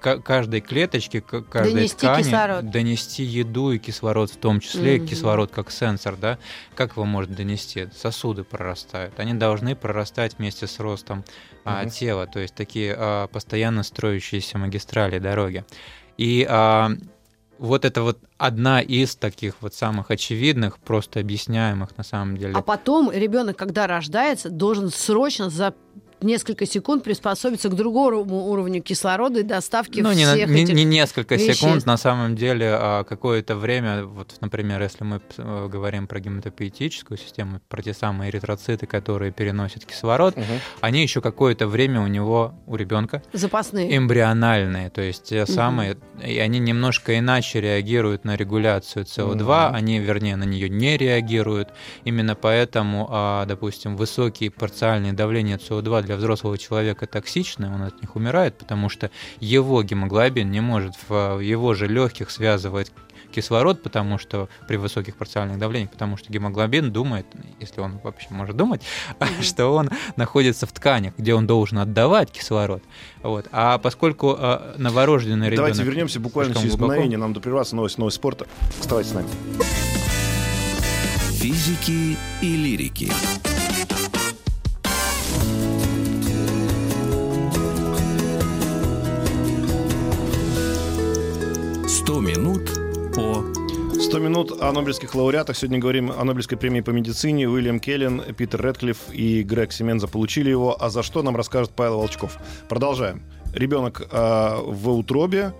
каждой 0.00 0.60
клеточке, 0.60 1.20
каждой 1.20 1.74
донести 1.74 1.96
ткани 1.96 2.22
кислород. 2.22 2.70
донести 2.70 3.22
еду 3.22 3.72
и 3.72 3.78
кислород 3.78 4.30
в 4.30 4.36
том 4.36 4.60
числе, 4.60 4.96
mm-hmm. 4.96 5.06
кислород 5.06 5.50
как 5.50 5.70
сенсор, 5.70 6.16
да, 6.16 6.38
как 6.74 6.92
его 6.92 7.04
может 7.04 7.34
донести? 7.34 7.88
Сосуды 7.94 8.44
прорастают, 8.44 9.18
они 9.18 9.34
должны 9.34 9.74
прорастать 9.76 10.38
вместе 10.38 10.66
с 10.66 10.78
ростом 10.78 11.20
mm-hmm. 11.20 11.60
а, 11.64 11.86
тела, 11.86 12.26
то 12.26 12.38
есть 12.38 12.54
такие 12.54 12.94
а, 12.96 13.26
постоянно 13.28 13.82
строящиеся 13.82 14.58
магистрали 14.58 15.18
дороги. 15.18 15.64
И 16.16 16.46
а, 16.48 16.92
вот 17.62 17.84
это 17.84 18.02
вот 18.02 18.18
одна 18.38 18.80
из 18.80 19.14
таких 19.14 19.54
вот 19.60 19.72
самых 19.72 20.10
очевидных, 20.10 20.78
просто 20.78 21.20
объясняемых 21.20 21.96
на 21.96 22.02
самом 22.02 22.36
деле. 22.36 22.54
А 22.56 22.60
потом 22.60 23.10
ребенок, 23.12 23.56
когда 23.56 23.86
рождается, 23.86 24.50
должен 24.50 24.90
срочно 24.90 25.48
за 25.48 25.72
несколько 26.22 26.66
секунд 26.66 27.04
приспособиться 27.04 27.68
к 27.68 27.74
другому 27.74 28.46
уровню 28.46 28.82
кислорода 28.82 29.40
и 29.40 29.42
доставки 29.42 30.00
ну, 30.00 30.12
не, 30.12 30.24
всех 30.24 30.48
не, 30.48 30.62
этих 30.64 30.74
не 30.74 30.84
несколько 30.84 31.34
веществ. 31.36 31.60
секунд, 31.62 31.86
на 31.86 31.96
самом 31.96 32.36
деле, 32.36 32.70
а 32.72 33.04
какое-то 33.04 33.56
время, 33.56 34.04
вот, 34.04 34.34
например, 34.40 34.82
если 34.82 35.04
мы 35.04 35.20
э, 35.36 35.68
говорим 35.68 36.06
про 36.06 36.20
гематопоэтическую 36.20 37.18
систему, 37.18 37.60
про 37.68 37.82
те 37.82 37.94
самые 37.94 38.30
эритроциты, 38.30 38.86
которые 38.86 39.32
переносят 39.32 39.84
кислород, 39.84 40.36
Мгм. 40.36 40.60
они 40.80 41.02
еще 41.02 41.20
какое-то 41.20 41.66
время 41.66 42.00
у 42.00 42.06
него, 42.06 42.54
у 42.66 42.76
ребенка, 42.76 43.22
запасные. 43.32 43.96
эмбриональные, 43.96 44.90
то 44.90 45.00
есть 45.02 45.24
те 45.24 45.46
самые, 45.46 45.96
и 46.24 46.38
они 46.38 46.58
немножко 46.58 47.18
иначе 47.18 47.60
реагируют 47.60 48.24
на 48.24 48.36
регуляцию 48.36 49.04
СО2, 49.04 49.68
Мгм. 49.68 49.74
они, 49.76 49.98
вернее, 49.98 50.36
на 50.36 50.44
нее 50.44 50.68
не 50.68 50.96
реагируют. 50.96 51.68
Именно 52.04 52.34
поэтому, 52.34 53.08
а, 53.10 53.44
допустим, 53.46 53.96
высокие 53.96 54.50
парциальные 54.50 55.12
давления 55.12 55.58
СО2 55.58 56.02
для 56.02 56.11
взрослого 56.16 56.58
человека 56.58 57.06
токсичны, 57.06 57.72
он 57.72 57.82
от 57.82 58.00
них 58.00 58.16
умирает, 58.16 58.56
потому 58.56 58.88
что 58.88 59.10
его 59.40 59.82
гемоглобин 59.82 60.50
не 60.50 60.60
может 60.60 60.94
в 61.08 61.40
его 61.40 61.74
же 61.74 61.86
легких 61.86 62.30
связывать 62.30 62.92
кислород, 63.32 63.82
потому 63.82 64.18
что 64.18 64.48
при 64.68 64.76
высоких 64.76 65.16
парциальных 65.16 65.58
давлениях, 65.58 65.90
потому 65.90 66.16
что 66.16 66.32
гемоглобин 66.32 66.92
думает, 66.92 67.26
если 67.58 67.80
он 67.80 67.98
вообще 68.04 68.28
может 68.30 68.56
думать, 68.56 68.82
что 69.40 69.68
он 69.68 69.90
находится 70.16 70.66
в 70.66 70.72
тканях, 70.72 71.14
где 71.16 71.34
он 71.34 71.46
должен 71.46 71.78
отдавать 71.78 72.30
кислород. 72.30 72.82
Вот. 73.22 73.46
А 73.50 73.78
поскольку 73.78 74.36
а, 74.38 74.74
новорожденный 74.78 75.46
ребенок... 75.46 75.70
Давайте 75.70 75.82
вернемся 75.82 76.20
буквально 76.20 76.54
через 76.54 76.72
глубоко- 76.72 76.92
мгновение. 76.92 77.18
Нам 77.18 77.32
допрерваться 77.32 77.74
новость, 77.74 77.98
новость 77.98 78.16
спорта. 78.16 78.46
Оставайтесь 78.78 79.10
с 79.10 79.14
нами. 79.14 79.28
Физики 81.32 82.16
и 82.40 82.56
лирики. 82.56 83.10
Минут 94.22 94.62
о 94.62 94.72
нобелевских 94.72 95.14
лауреатах. 95.14 95.56
Сегодня 95.56 95.78
говорим 95.78 96.10
о 96.10 96.24
Нобелевской 96.24 96.56
премии 96.56 96.80
по 96.80 96.90
медицине. 96.90 97.48
Уильям 97.48 97.80
Келлен, 97.80 98.22
Питер 98.34 98.64
Редклифф 98.64 99.12
и 99.12 99.42
Грег 99.42 99.72
Семенза 99.72 100.08
получили 100.08 100.48
его. 100.48 100.76
А 100.80 100.88
за 100.88 101.02
что 101.02 101.22
нам 101.22 101.36
расскажет 101.36 101.72
Павел 101.72 101.98
Волчков. 101.98 102.38
Продолжаем. 102.68 103.22
Ребенок 103.52 104.08
э, 104.10 104.56
в 104.64 104.90
утробе 104.90 105.52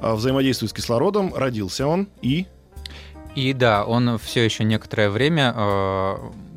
э, 0.00 0.14
взаимодействует 0.14 0.70
с 0.70 0.74
кислородом. 0.74 1.34
Родился 1.34 1.86
он 1.86 2.08
и... 2.22 2.46
И 3.34 3.52
да, 3.52 3.84
он 3.84 4.16
все 4.18 4.44
еще 4.44 4.62
некоторое 4.62 5.10
время 5.10 5.52
э, 5.56 6.14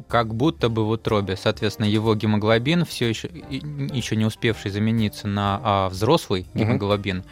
как 0.07 0.33
будто 0.33 0.69
бы 0.69 0.85
в 0.85 0.89
утробе. 0.89 1.35
Соответственно, 1.35 1.85
его 1.85 2.15
гемоглобин, 2.15 2.85
все 2.85 3.09
еще, 3.09 3.29
еще 3.49 4.15
не 4.15 4.25
успевший 4.25 4.71
замениться 4.71 5.27
на 5.27 5.59
а, 5.63 5.89
взрослый 5.89 6.47
гемоглобин, 6.53 7.23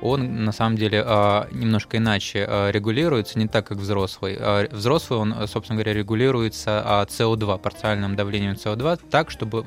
он 0.00 0.44
на 0.44 0.52
самом 0.52 0.76
деле 0.76 1.02
а, 1.04 1.48
немножко 1.50 1.96
иначе 1.96 2.44
а, 2.48 2.70
регулируется, 2.70 3.38
не 3.38 3.48
так, 3.48 3.66
как 3.66 3.78
взрослый. 3.78 4.36
А, 4.38 4.68
Взрослый, 4.70 5.18
он, 5.18 5.34
собственно 5.48 5.76
говоря, 5.76 5.94
регулируется 5.94 6.82
а, 6.84 7.04
СО2, 7.06 7.58
парциальным 7.58 8.14
давлением 8.16 8.52
СО2, 8.52 9.00
так, 9.10 9.30
чтобы 9.30 9.64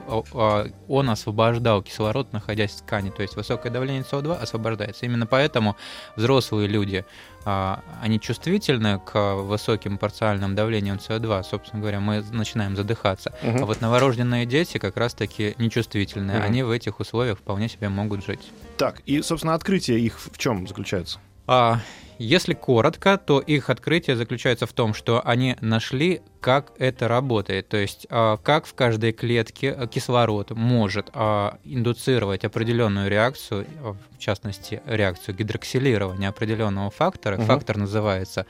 он 0.88 1.10
освобождал 1.10 1.82
кислород, 1.82 2.32
находясь 2.34 2.72
в 2.72 2.82
ткани. 2.82 3.10
То 3.10 3.22
есть 3.22 3.36
высокое 3.36 3.72
давление 3.72 4.04
СО2 4.04 4.42
освобождается. 4.42 5.06
Именно 5.06 5.26
поэтому 5.26 5.76
взрослые 6.16 6.68
люди, 6.68 7.06
они 7.44 8.20
чувствительны 8.20 9.00
к 9.00 9.36
высоким 9.36 9.98
парциальным 9.98 10.56
давлениям 10.56 10.98
СО2. 10.98 11.44
Собственно 11.44 11.82
говоря, 11.82 12.00
мы 12.00 12.24
начинаем 12.32 12.76
задыхаться. 12.76 13.34
Мгм. 13.42 13.64
А 13.64 13.66
вот 13.66 13.82
новорожденные 13.82 14.46
дети 14.46 14.78
как 14.78 14.98
раз-таки 14.98 15.56
нечувствительные. 15.58 16.38
Мгм. 16.38 16.46
Они 16.46 16.64
в 16.64 16.72
этих 16.72 17.00
условиях 17.00 17.40
вполне 17.40 17.68
себе 17.68 17.90
могут 17.90 18.26
жить. 18.26 18.52
Так, 18.82 19.02
и, 19.06 19.22
собственно, 19.22 19.54
открытие 19.54 20.00
их 20.00 20.20
в 20.20 20.36
чем 20.40 20.68
заключается? 20.68 21.20
А 21.46 21.82
если 22.18 22.56
коротко, 22.56 23.20
то 23.20 23.40
их 23.40 23.70
открытие 23.70 24.16
заключается 24.16 24.66
в 24.66 24.74
том, 24.74 24.96
что 24.96 25.22
они 25.24 25.56
нашли, 25.62 26.22
как 26.40 26.72
это 26.80 27.08
работает. 27.08 27.70
То 27.70 27.78
есть, 27.78 28.08
а, 28.10 28.38
как 28.38 28.66
в 28.66 28.74
каждой 28.74 29.12
клетке 29.12 29.72
а, 29.72 29.86
кислород 29.86 30.50
может 30.50 31.12
а, 31.14 31.60
индуцировать 31.64 32.44
определенную 32.44 33.08
реакцию, 33.08 33.68
в 33.84 34.18
частности, 34.18 34.82
реакцию 34.88 35.36
гидроксилирования 35.36 36.30
определенного 36.30 36.90
фактора. 36.90 37.38
Мгм. 37.38 37.46
Фактор 37.46 37.78
называется 37.78 38.48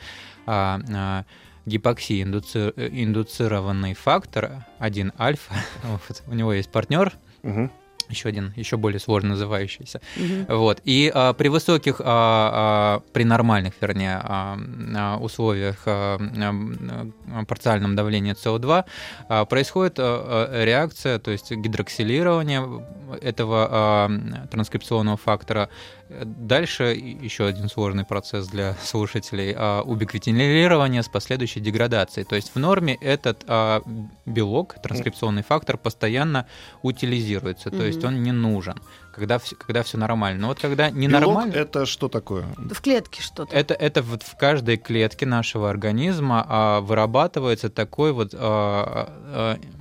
гипоксия 1.65 2.23
индуци- 2.23 2.73
э, 2.77 2.88
индуцированный 2.89 3.95
фактор 3.95 4.63
1 4.79 5.11
альфа. 5.19 5.53
У 6.27 6.33
него 6.33 6.53
есть 6.53 6.71
партнер, 6.71 7.17
Мгм. 7.43 7.69
Еще 8.11 8.29
один, 8.29 8.53
еще 8.55 8.77
более 8.77 8.99
сложно 8.99 9.29
называющийся. 9.29 10.01
Мгм. 10.15 10.45
Вот. 10.49 10.81
И 10.85 11.11
а, 11.13 11.33
при 11.33 11.47
высоких, 11.47 11.99
а, 11.99 12.03
а, 12.05 13.11
при 13.13 13.23
нормальных, 13.23 13.73
вернее, 13.81 14.21
а, 14.23 14.57
а, 14.95 15.17
условиях 15.17 15.83
а, 15.85 16.19
а, 16.19 17.45
парциальном 17.45 17.95
давлении 17.95 18.33
СО2 18.33 18.85
а, 19.29 19.45
происходит 19.45 19.99
а, 19.99 20.47
а, 20.51 20.65
реакция, 20.65 21.19
то 21.19 21.31
есть 21.31 21.51
гидроксилирование 21.51 22.85
этого 23.21 23.67
а, 23.69 24.11
транскрипционного 24.51 25.17
фактора. 25.17 25.69
Дальше 26.09 26.83
еще 26.83 27.45
один 27.45 27.69
сложный 27.69 28.03
процесс 28.03 28.47
для 28.47 28.75
слушателей 28.83 29.53
а, 29.55 29.81
убиквитинилирование 29.81 31.03
с 31.03 31.07
последующей 31.07 31.61
деградацией. 31.61 32.25
То 32.25 32.35
есть 32.35 32.51
в 32.53 32.59
норме 32.59 32.95
этот 32.95 33.43
а, 33.47 33.81
белок, 34.25 34.75
транскрипционный 34.83 35.43
фактор, 35.43 35.77
постоянно 35.77 36.47
утилизируется, 36.81 37.69
то 37.71 37.83
есть 37.83 38.00
Мгм. 38.08 38.17
он 38.17 38.24
не 38.24 38.31
нужен, 38.31 38.75
когда, 39.13 39.39
все, 39.39 39.55
когда 39.55 39.84
все 39.84 39.98
нормально. 39.98 40.41
Но 40.41 40.48
вот 40.48 40.60
когда 40.60 40.89
Белок 40.89 40.98
ненормально... 41.00 41.53
это 41.53 41.86
что 41.86 42.08
такое? 42.08 42.46
В 42.58 42.81
клетке 42.81 43.22
что-то. 43.22 43.55
Это, 43.55 43.74
это 43.74 44.01
вот 44.01 44.24
в 44.24 44.38
каждой 44.38 44.77
клетке 44.77 45.25
нашего 45.25 45.70
организма 45.70 46.46
а, 46.48 46.81
вырабатывается 46.81 47.70
такой 47.70 48.12
вот 48.12 48.34
а, 48.34 49.13
а, 49.34 49.55
м, 49.55 49.80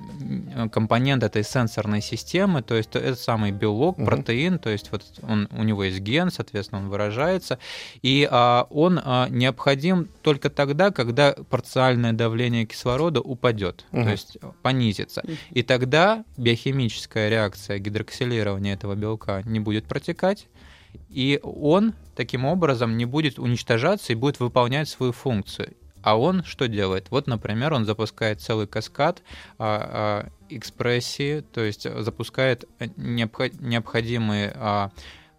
компонент 0.71 1.23
этой 1.23 1.43
сенсорной 1.43 2.01
системы, 2.01 2.61
то 2.61 2.75
есть 2.75 2.95
это 2.95 3.15
самый 3.15 3.51
белок, 3.51 3.97
Мгм. 3.97 4.05
протеин, 4.05 4.59
то 4.59 4.69
есть 4.69 4.91
вот 4.91 5.03
он, 5.21 5.47
у 5.51 5.63
него 5.63 5.83
есть 5.83 5.99
ген, 5.99 6.31
соответственно, 6.31 6.81
он 6.81 6.89
выражается, 6.89 7.59
и 8.01 8.27
а, 8.29 8.67
он 8.69 8.99
а, 9.03 9.27
необходим 9.29 10.07
только 10.21 10.49
тогда, 10.49 10.91
когда 10.91 11.33
парциальное 11.49 12.13
давление 12.13 12.65
кислорода 12.65 13.21
упадет, 13.21 13.85
Мгм. 13.91 14.03
то 14.05 14.11
есть 14.11 14.37
понизится. 14.61 15.23
И 15.51 15.63
тогда 15.63 16.23
биохимическая 16.37 17.29
реакция 17.29 17.79
гидроксилирования 17.79 18.73
этого 18.73 18.95
белка 18.95 19.41
не 19.45 19.59
будет 19.59 19.85
протекать, 19.85 20.47
и 21.09 21.39
он 21.43 21.93
таким 22.15 22.45
образом 22.45 22.97
не 22.97 23.05
будет 23.05 23.39
уничтожаться 23.39 24.11
и 24.11 24.15
будет 24.15 24.39
выполнять 24.39 24.89
свою 24.89 25.13
функцию. 25.13 25.73
А 26.03 26.17
он 26.17 26.43
что 26.43 26.67
делает? 26.67 27.07
Вот, 27.11 27.27
например, 27.27 27.73
он 27.73 27.85
запускает 27.85 28.41
целый 28.41 28.67
каскад 28.67 29.21
а, 29.57 30.25
а, 30.27 30.29
экспрессии, 30.49 31.41
то 31.41 31.61
есть 31.61 31.83
запускает 32.01 32.65
необхо- 32.79 33.55
необходимые 33.59 34.51
а, 34.55 34.91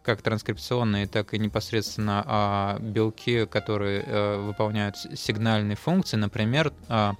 как 0.02 0.21
транскрипционные, 0.23 1.07
так 1.07 1.33
и 1.35 1.38
непосредственно 1.38 2.25
а, 2.26 2.78
белки, 2.81 3.47
которые 3.47 4.02
э, 4.04 4.37
выполняют 4.38 4.97
сигнальные 4.97 5.76
функции. 5.76 6.16
Например, 6.16 6.73
а, 6.88 7.14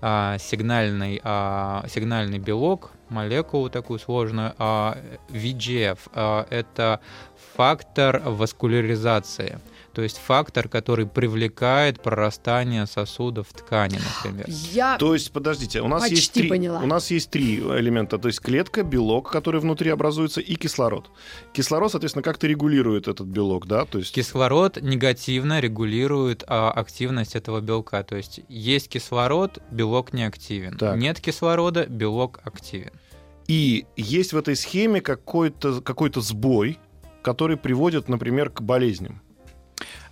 а, 0.00 0.38
сигнальный, 0.38 1.20
а, 1.24 1.84
сигнальный 1.88 2.38
белок, 2.38 2.92
молекулу 3.08 3.68
такую 3.68 3.98
сложную, 3.98 4.54
а, 4.58 4.96
VGF. 5.28 5.98
а, 6.14 6.46
это 6.50 7.00
фактор 7.56 8.22
васкуляризации. 8.24 9.58
То 9.92 10.02
есть 10.02 10.18
фактор, 10.18 10.68
который 10.68 11.06
привлекает 11.06 12.02
прорастание 12.02 12.86
сосудов 12.86 13.48
в 13.48 13.52
ткани, 13.54 13.98
например. 13.98 14.46
Я 14.72 14.96
То 14.98 15.14
есть, 15.14 15.32
подождите, 15.32 15.80
у 15.80 15.88
нас 15.88 16.02
Почти 16.02 16.16
есть 16.16 16.32
три, 16.32 16.48
поняла. 16.48 16.80
у 16.80 16.86
нас 16.86 17.10
есть 17.10 17.30
три 17.30 17.56
элемента, 17.56 18.18
то 18.18 18.28
есть 18.28 18.40
клетка, 18.40 18.82
белок, 18.82 19.30
который 19.30 19.60
внутри 19.60 19.90
образуется, 19.90 20.40
и 20.40 20.54
кислород. 20.54 21.10
Кислород, 21.52 21.90
соответственно, 21.90 22.22
как-то 22.22 22.46
регулирует 22.46 23.08
этот 23.08 23.26
белок, 23.26 23.66
да, 23.66 23.84
то 23.84 23.98
есть. 23.98 24.14
Кислород 24.14 24.78
негативно 24.80 25.60
регулирует 25.60 26.44
а, 26.46 26.70
активность 26.70 27.34
этого 27.34 27.60
белка. 27.60 28.02
То 28.02 28.16
есть 28.16 28.40
есть 28.48 28.88
кислород, 28.88 29.58
белок 29.70 30.12
не 30.12 30.24
активен. 30.24 30.76
Так. 30.76 30.96
Нет 30.96 31.20
кислорода, 31.20 31.86
белок 31.86 32.40
активен. 32.44 32.92
И 33.48 33.86
есть 33.96 34.32
в 34.32 34.36
этой 34.36 34.54
схеме 34.54 35.00
какой-то 35.00 35.80
какой 35.80 36.12
сбой, 36.14 36.78
который 37.22 37.56
приводит, 37.56 38.08
например, 38.08 38.50
к 38.50 38.60
болезням. 38.62 39.20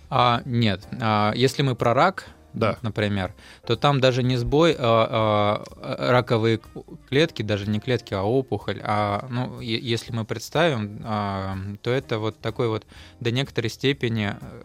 А, 0.09 0.41
нет, 0.45 0.87
а, 0.99 1.33
если 1.35 1.61
мы 1.61 1.75
про 1.75 1.93
рак, 1.93 2.25
Да. 2.53 2.77
например, 2.81 3.33
то 3.65 3.75
там 3.75 3.99
даже 3.99 4.23
не 4.23 4.35
сбой, 4.37 4.75
а, 4.77 5.63
а, 5.77 6.11
раковые 6.11 6.59
клетки, 7.07 7.43
даже 7.43 7.69
не 7.69 7.79
клетки, 7.79 8.13
а 8.15 8.23
опухоль. 8.23 8.81
А, 8.83 9.25
ну, 9.29 9.59
е- 9.61 9.79
если 9.79 10.11
мы 10.11 10.25
представим, 10.25 11.01
а, 11.05 11.55
то 11.83 11.91
это 11.91 12.17
вот 12.17 12.39
такой 12.39 12.69
вот 12.69 12.85
до 13.19 13.31
некоторой 13.31 13.69
степени, 13.69 14.35
э, 14.41 14.61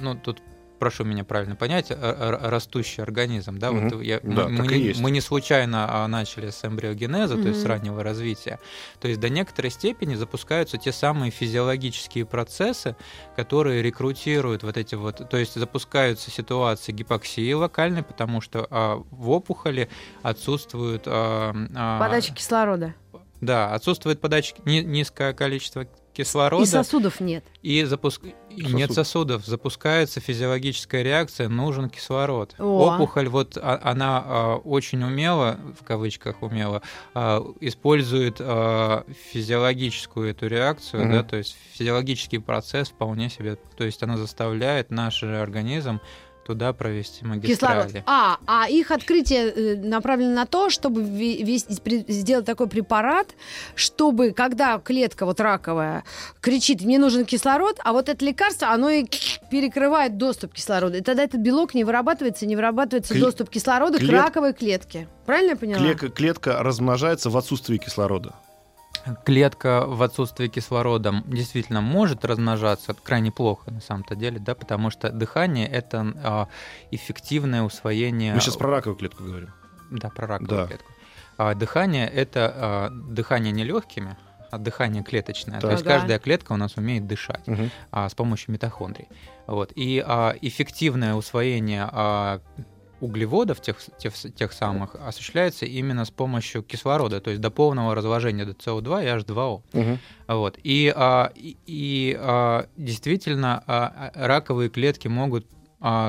ну, 0.00 0.14
тут 0.14 0.40
прошу 0.80 1.04
меня 1.04 1.22
правильно 1.22 1.54
понять, 1.54 1.92
растущий 1.92 3.02
организм, 3.02 3.58
да, 3.58 3.70
Мгм. 3.70 3.88
вот 3.90 4.02
я, 4.02 4.18
Да, 4.22 4.48
мы, 4.48 4.56
так 4.56 4.66
мы 4.66 4.72
и 4.74 4.78
не, 4.78 4.84
есть. 4.86 5.00
мы 5.00 5.10
не 5.12 5.20
случайно 5.20 5.86
а, 6.04 6.08
начали 6.08 6.50
с 6.50 6.64
эмбриогенеза, 6.64 7.36
то 7.36 7.48
есть 7.48 7.60
с 7.60 7.64
раннего 7.64 8.02
развития. 8.02 8.58
То 9.00 9.06
есть 9.06 9.20
до 9.20 9.28
некоторой 9.28 9.70
степени 9.70 10.14
запускаются 10.16 10.78
те 10.78 10.90
самые 10.90 11.30
физиологические 11.30 12.24
процессы, 12.26 12.96
которые 13.36 13.82
рекрутируют 13.82 14.62
вот 14.62 14.76
эти 14.76 14.94
вот, 14.94 15.28
то 15.28 15.36
есть 15.36 15.54
запускаются 15.54 16.30
ситуации 16.30 16.92
гипоксии 16.92 17.52
локальной, 17.52 18.02
потому 18.02 18.40
что 18.40 18.66
а, 18.70 18.96
в 19.10 19.30
опухоли 19.30 19.88
отсутствуют 20.22 21.02
а, 21.06 21.54
а, 21.76 22.00
Подача 22.00 22.34
кислорода. 22.34 22.94
да, 23.42 23.74
отсутствует 23.74 24.20
подача 24.20 24.54
ни- 24.64 24.80
низкое 24.80 25.34
количество 25.34 25.86
кислорода 26.12 26.64
И 26.64 26.66
сосудов 26.66 27.20
нет. 27.20 27.44
и 27.62 27.84
запуск... 27.84 28.22
и 28.24 28.62
нет 28.72 28.92
сосудов, 28.92 29.46
запускается 29.46 30.20
физиологическая 30.20 31.02
реакция, 31.02 31.48
нужен 31.48 31.88
кислород. 31.88 32.54
О. 32.58 32.94
Опухоль, 32.94 33.28
вот 33.28 33.56
а- 33.56 33.80
она 33.82 34.22
а, 34.24 34.56
очень 34.56 35.02
умело, 35.02 35.58
в 35.80 35.84
кавычках 35.84 36.42
умело, 36.42 36.82
а, 37.14 37.44
использует 37.60 38.36
а, 38.40 39.04
физиологическую 39.32 40.30
эту 40.30 40.46
реакцию, 40.46 41.04
Мгм. 41.04 41.12
да, 41.12 41.22
то 41.22 41.36
есть 41.36 41.56
физиологический 41.72 42.40
процесс 42.40 42.88
вполне 42.88 43.30
себе, 43.30 43.56
то 43.76 43.84
есть 43.84 44.02
она 44.02 44.16
заставляет 44.16 44.90
наш 44.90 45.22
организм 45.22 46.00
туда 46.50 46.72
провести 46.72 47.20
Кислород. 47.20 47.84
магистрали. 47.84 48.04
А, 48.06 48.38
а 48.46 48.68
их 48.68 48.90
открытие 48.90 49.50
э, 49.50 49.76
направлено 49.76 50.34
на 50.34 50.46
то, 50.46 50.68
чтобы 50.68 51.04
сделать 51.04 52.44
такой 52.44 52.66
препарат, 52.66 53.28
чтобы 53.76 54.32
когда 54.32 54.78
клетка 54.78 55.26
вот 55.26 55.40
раковая 55.40 56.02
кричит, 56.40 56.82
мне 56.82 56.98
нужен 56.98 57.24
кислород, 57.24 57.78
а 57.84 57.92
вот 57.92 58.08
это 58.08 58.24
лекарство, 58.24 58.70
оно 58.70 58.90
и 58.90 59.04
перекрывает 59.50 60.16
доступ 60.16 60.54
кислорода. 60.54 60.98
И 60.98 61.00
тогда 61.02 61.22
этот 61.22 61.40
белок 61.40 61.74
не 61.74 61.84
вырабатывается, 61.84 62.46
не 62.46 62.56
вырабатывается 62.56 63.14
Кле- 63.14 63.20
доступ 63.20 63.48
кислорода 63.48 63.98
клет- 63.98 64.10
к 64.10 64.12
раковой 64.12 64.52
клетке. 64.52 65.08
Правильно 65.26 65.50
я 65.50 65.56
поняла? 65.56 65.78
Клетка, 65.78 66.08
клетка 66.08 66.62
размножается 66.62 67.30
в 67.30 67.36
отсутствии 67.36 67.76
кислорода. 67.76 68.34
Клетка 69.24 69.84
в 69.86 70.02
отсутствии 70.02 70.48
кислорода 70.48 71.22
действительно 71.26 71.80
может 71.80 72.24
размножаться 72.24 72.94
крайне 72.94 73.30
плохо 73.32 73.70
на 73.70 73.80
самом-то 73.80 74.14
деле, 74.14 74.38
да, 74.38 74.54
потому 74.54 74.90
что 74.90 75.10
дыхание 75.10 75.66
это 75.66 76.14
а, 76.22 76.48
эффективное 76.90 77.62
усвоение. 77.62 78.34
Мы 78.34 78.40
сейчас 78.40 78.56
про 78.56 78.70
раковую 78.70 78.96
клетку 78.98 79.24
говорим. 79.24 79.50
Да, 79.90 80.08
про 80.10 80.26
раковую 80.26 80.48
Да. 80.62 80.66
клетку. 80.66 80.92
А 81.38 81.54
дыхание 81.54 82.06
это 82.08 82.52
а, 82.54 82.90
дыхание 82.90 83.52
не 83.52 83.64
легкими, 83.64 84.16
а 84.50 84.58
дыхание 84.58 85.02
клеточное. 85.02 85.56
То 85.60 85.68
Так. 85.68 85.72
есть 85.72 85.84
каждая 85.84 86.18
клетка 86.18 86.52
у 86.52 86.56
нас 86.56 86.76
умеет 86.76 87.06
дышать 87.06 87.44
а, 87.90 88.08
с 88.08 88.14
помощью 88.14 88.52
митохондрий. 88.52 89.08
Вот. 89.46 89.72
И 89.74 90.02
а, 90.06 90.34
эффективное 90.40 91.14
усвоение 91.14 91.88
а, 91.90 92.40
углеводов 93.00 93.60
тех, 93.60 93.78
тех, 93.98 94.14
тех 94.14 94.52
самых 94.52 94.94
осуществляется 94.94 95.66
именно 95.66 96.04
с 96.04 96.10
помощью 96.10 96.62
кислорода, 96.62 97.20
то 97.20 97.30
есть 97.30 97.40
до 97.40 97.50
полного 97.50 97.94
разложения 97.94 98.44
до 98.44 98.52
СО2 98.52 99.04
и 99.04 99.06
H2O. 99.06 99.62
Мгм. 99.72 99.98
Вот. 100.28 100.58
И, 100.62 100.92
а, 100.94 101.32
и, 101.34 101.56
и, 101.66 102.16
а, 102.18 102.66
действительно 102.76 103.62
а, 103.66 104.10
а, 104.14 104.26
раковые 104.26 104.70
клетки 104.70 105.08
могут, 105.08 105.46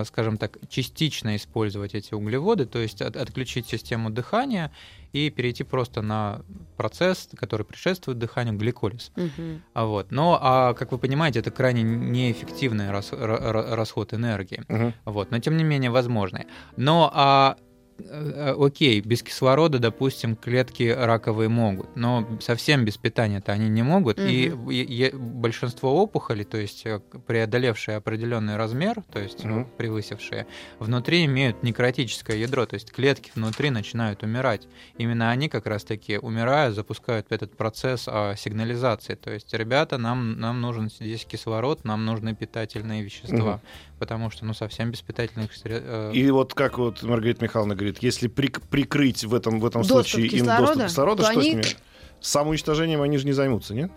скажем 0.05 0.37
так, 0.37 0.57
частично 0.69 1.35
использовать 1.35 1.95
эти 1.95 2.13
углеводы, 2.13 2.65
то 2.65 2.79
есть 2.79 3.01
от- 3.01 3.15
отключить 3.15 3.67
систему 3.67 4.09
дыхания 4.09 4.71
и 5.13 5.29
перейти 5.29 5.63
просто 5.63 6.01
на 6.01 6.41
процесс, 6.77 7.29
который 7.35 7.65
предшествует 7.65 8.17
дыханию, 8.17 8.55
гликолиз. 8.57 9.11
А 9.73 9.85
Вот. 9.85 10.11
Но, 10.11 10.37
а, 10.41 10.73
как 10.73 10.91
вы 10.91 10.97
понимаете, 10.97 11.39
это 11.39 11.51
крайне 11.51 11.83
неэффективный 11.83 12.91
рас- 12.91 13.11
ра- 13.13 13.51
ра- 13.51 13.75
расход 13.75 14.13
энергии. 14.13 14.63
Мгм. 14.67 14.93
Вот, 15.05 15.31
но 15.31 15.39
тем 15.39 15.55
не 15.57 15.63
менее 15.63 15.89
возможные. 15.91 16.47
Но 16.77 17.09
а, 17.13 17.55
окей, 18.57 19.01
без 19.01 19.23
кислорода, 19.23 19.79
допустим, 19.79 20.35
клетки 20.35 20.83
раковые 20.83 21.49
могут, 21.49 21.95
но 21.95 22.27
совсем 22.41 22.85
без 22.85 22.97
питания-то 22.97 23.51
они 23.51 23.69
не 23.69 23.83
могут. 23.83 24.19
И, 24.19 24.53
и- 24.69 25.07
и 25.07 25.15
большинство 25.15 26.01
опухолей, 26.01 26.43
то 26.45 26.57
есть 26.57 26.85
э, 26.85 26.99
преодолевшие 27.27 27.97
определенный 27.97 28.55
размер, 28.57 29.03
то 29.11 29.19
есть 29.19 29.43
Мгм. 29.43 29.67
превысившие, 29.77 30.45
внутри 30.79 31.25
имеют 31.25 31.63
некротическое 31.63 32.37
ядро, 32.37 32.65
то 32.65 32.75
есть 32.75 32.91
клетки 32.91 33.31
внутри 33.35 33.69
начинают 33.69 34.23
умирать. 34.23 34.67
Именно 34.97 35.31
они 35.31 35.49
как 35.49 35.65
раз-таки 35.65 36.17
умирая 36.17 36.71
запускают 36.71 37.27
этот 37.31 37.55
процесс 37.57 38.05
а, 38.07 38.35
сигнализации. 38.35 39.15
То 39.15 39.31
есть, 39.31 39.53
ребята, 39.53 39.97
нам, 39.97 40.39
нам 40.39 40.61
нужен 40.61 40.89
здесь 40.89 41.25
кислород, 41.25 41.83
нам 41.83 42.05
нужны 42.05 42.35
питательные 42.35 43.01
вещества. 43.03 43.53
Мгм. 43.53 43.61
Потому 44.01 44.31
что, 44.31 44.45
ну, 44.45 44.55
совсем 44.55 44.89
без 44.89 44.99
питательных 45.03 45.53
средств... 45.53 45.85
э, 45.87 46.11
И 46.15 46.31
вот 46.31 46.55
как 46.55 46.79
вот 46.79 47.03
Маргарита 47.03 47.43
Михайловна 47.43 47.75
говорит, 47.75 47.99
если 48.01 48.27
прик- 48.27 48.59
прикрыть 48.67 49.23
в 49.23 49.35
этом, 49.35 49.59
в 49.59 49.65
этом 49.67 49.83
Доступ 49.83 50.09
случае 50.09 50.39
им 50.39 50.45
доступ 50.47 50.85
кислорода, 50.85 51.21
то 51.21 51.29
что 51.31 51.39
они- 51.39 51.51
с 51.51 51.53
ними? 51.53 51.63
Самоуничтожением 52.19 53.03
они 53.03 53.17
же 53.19 53.27
не 53.27 53.31
займутся, 53.33 53.75
нет? 53.75 53.91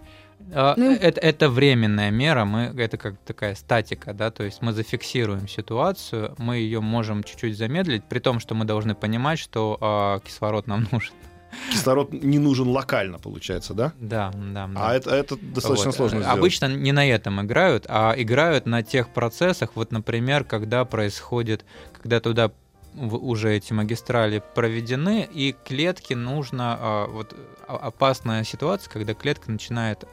А, 0.52 0.74
Ну, 0.76 0.92
это, 0.92 1.20
это 1.22 1.48
временная 1.48 2.10
мера, 2.10 2.44
мы, 2.44 2.64
это 2.78 2.98
как 2.98 3.18
такая 3.20 3.54
статика, 3.54 4.12
да, 4.12 4.30
то 4.30 4.42
есть 4.44 4.60
мы 4.60 4.74
зафиксируем 4.74 5.48
ситуацию, 5.48 6.34
мы 6.36 6.58
ее 6.58 6.80
можем 6.82 7.24
чуть-чуть 7.24 7.56
замедлить, 7.56 8.04
при 8.04 8.18
том, 8.18 8.40
что 8.40 8.54
мы 8.54 8.66
должны 8.66 8.94
понимать, 8.94 9.38
что 9.38 9.78
а, 9.80 10.20
кислород 10.20 10.66
нам 10.66 10.86
нужен. 10.92 11.14
Кислород 11.70 12.12
не 12.12 12.38
нужен 12.38 12.68
локально, 12.68 13.18
получается, 13.18 13.74
да? 13.74 13.92
Да, 13.98 14.30
да, 14.34 14.66
да. 14.66 14.88
А 14.88 14.94
это, 14.94 15.10
это 15.10 15.36
достаточно 15.36 15.86
Вот. 15.90 15.96
сложно 15.96 16.20
сделать. 16.20 16.38
Обычно 16.38 16.66
не 16.66 16.92
на 16.92 17.06
этом 17.06 17.40
играют, 17.42 17.86
а 17.88 18.14
играют 18.16 18.66
на 18.66 18.82
тех 18.82 19.08
процессах, 19.08 19.70
вот, 19.74 19.92
например, 19.92 20.44
когда 20.44 20.84
происходит, 20.84 21.64
когда 22.00 22.20
туда 22.20 22.52
уже 22.96 23.54
эти 23.56 23.72
магистрали 23.72 24.42
проведены, 24.54 25.28
и 25.32 25.54
клетке 25.64 26.16
нужно, 26.16 26.76
а, 26.80 27.06
вот 27.08 27.34
а- 27.66 27.76
опасная 27.76 28.44
ситуация, 28.44 28.90
когда 28.92 29.14
клетка 29.14 29.50
начинает, 29.50 30.04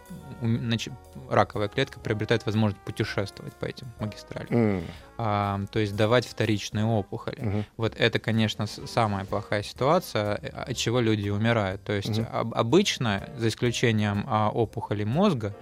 раковая 1.30 1.68
клетка 1.68 2.00
приобретает 2.00 2.46
возможность 2.46 2.82
путешествовать 2.84 3.54
по 3.54 3.66
этим 3.66 3.88
магистралям, 4.00 4.48
М, 4.52 4.84
А, 5.24 5.62
то 5.72 5.78
есть 5.80 5.96
давать 5.96 6.26
вторичные 6.26 6.84
опухоли. 6.86 7.40
мгм. 7.42 7.66
Вот 7.78 7.94
это, 7.96 8.18
конечно, 8.18 8.66
самая 8.66 9.24
плохая 9.26 9.62
ситуация, 9.62 10.40
э, 10.42 10.48
от 10.48 10.76
чего 10.76 11.00
люди 11.00 11.30
умирают. 11.30 11.84
То 11.84 11.94
есть 11.94 12.18
Мгм. 12.18 12.28
об- 12.32 12.54
обычно, 12.56 13.30
за 13.38 13.50
исключением 13.50 14.24
а, 14.28 14.50
опухолей 14.50 15.06
мозга, 15.06 15.54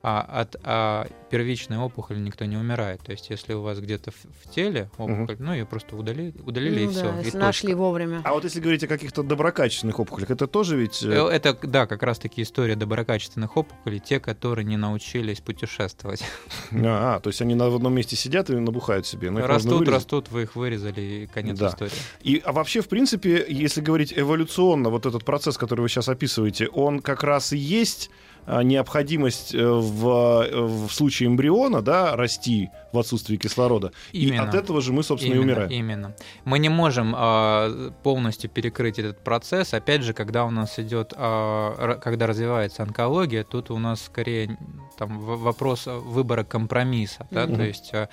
а, 0.00 0.20
от 0.20 0.56
а, 0.62 1.08
первичной 1.28 1.76
опухоли 1.78 2.18
никто 2.20 2.44
не 2.44 2.56
умирает. 2.56 3.00
То 3.02 3.10
есть 3.10 3.30
если 3.30 3.52
у 3.54 3.62
вас 3.62 3.80
где-то 3.80 4.12
в, 4.12 4.14
в 4.44 4.54
теле 4.54 4.90
опухоль, 4.96 5.36
ну 5.40 5.52
ее 5.52 5.66
просто 5.66 5.96
удали, 5.96 6.32
удалили 6.44 6.84
Ну 6.84 6.90
и 6.90 6.94
да, 6.94 7.00
все. 7.00 7.18
если 7.24 7.38
нашли 7.38 7.74
вовремя. 7.74 8.20
А 8.24 8.32
вот 8.32 8.44
если 8.44 8.60
говорить 8.60 8.84
о 8.84 8.86
каких-то 8.86 9.24
доброкачественных 9.24 9.98
опухолях, 9.98 10.30
это 10.30 10.46
тоже 10.46 10.76
ведь... 10.76 11.02
э, 11.02 11.08
Это, 11.10 11.54
да, 11.66 11.86
как 11.86 12.04
раз-таки 12.04 12.42
история 12.42 12.76
доброкачественных 12.76 13.56
опухолей, 13.56 13.98
те, 13.98 14.20
которые 14.20 14.64
не 14.64 14.76
научились 14.76 15.40
путешествовать. 15.40 16.22
А, 16.88 17.16
а, 17.16 17.20
то 17.20 17.28
есть 17.28 17.40
они 17.42 17.54
на 17.54 17.68
в 17.70 17.76
одном 17.76 17.94
месте 17.94 18.16
сидят 18.16 18.50
и 18.50 18.54
набухают 18.54 19.06
себе. 19.06 19.30
но 19.30 19.46
растут, 19.46 19.88
растут, 19.88 20.30
вы 20.30 20.42
их 20.42 20.56
вырезали, 20.56 21.00
и 21.00 21.26
конец 21.26 21.58
Да. 21.58 21.68
истории. 21.68 21.92
И, 22.22 22.40
а 22.44 22.52
вообще, 22.52 22.80
в 22.80 22.88
принципе, 22.88 23.44
если 23.48 23.80
говорить 23.80 24.12
эволюционно, 24.16 24.90
вот 24.90 25.06
этот 25.06 25.24
процесс, 25.24 25.58
который 25.58 25.80
вы 25.80 25.88
сейчас 25.88 26.08
описываете, 26.08 26.68
он 26.68 27.00
как 27.00 27.24
раз 27.24 27.52
и 27.52 27.58
есть 27.58 28.10
необходимость 28.46 29.54
э, 29.54 29.66
в, 29.66 30.46
э, 30.46 30.60
в 30.60 30.90
случае 30.90 31.28
эмбриона, 31.28 31.82
да, 31.82 32.16
расти 32.16 32.70
в 32.92 32.98
отсутствии 32.98 33.36
кислорода. 33.36 33.92
И 34.12 34.28
Именно. 34.28 34.44
от 34.44 34.54
этого 34.54 34.80
же 34.80 34.92
мы, 34.92 35.02
собственно, 35.02 35.34
и 35.34 35.36
Именно, 35.36 35.52
умираем. 35.52 35.70
Именно. 35.70 36.16
Мы 36.44 36.58
не 36.58 36.68
можем 36.68 37.14
а, 37.16 37.92
полностью 38.02 38.48
перекрыть 38.48 38.98
этот 38.98 39.22
процесс. 39.22 39.74
Опять 39.74 40.02
же, 40.02 40.14
когда 40.14 40.44
у 40.46 40.50
нас 40.50 40.78
идет, 40.78 41.12
ра- 41.12 42.00
когда 42.00 42.26
развивается 42.26 42.82
онкология, 42.82 43.44
тут 43.44 43.70
у 43.70 43.78
нас 43.78 44.02
скорее 44.02 44.58
там 44.96 45.18
вопрос 45.20 45.86
выбора 45.86 46.44
компромисса, 46.44 47.26
да, 47.30 47.46
Мгм. 47.46 47.56
то 47.56 47.62
есть 47.62 47.90
а, 47.92 48.08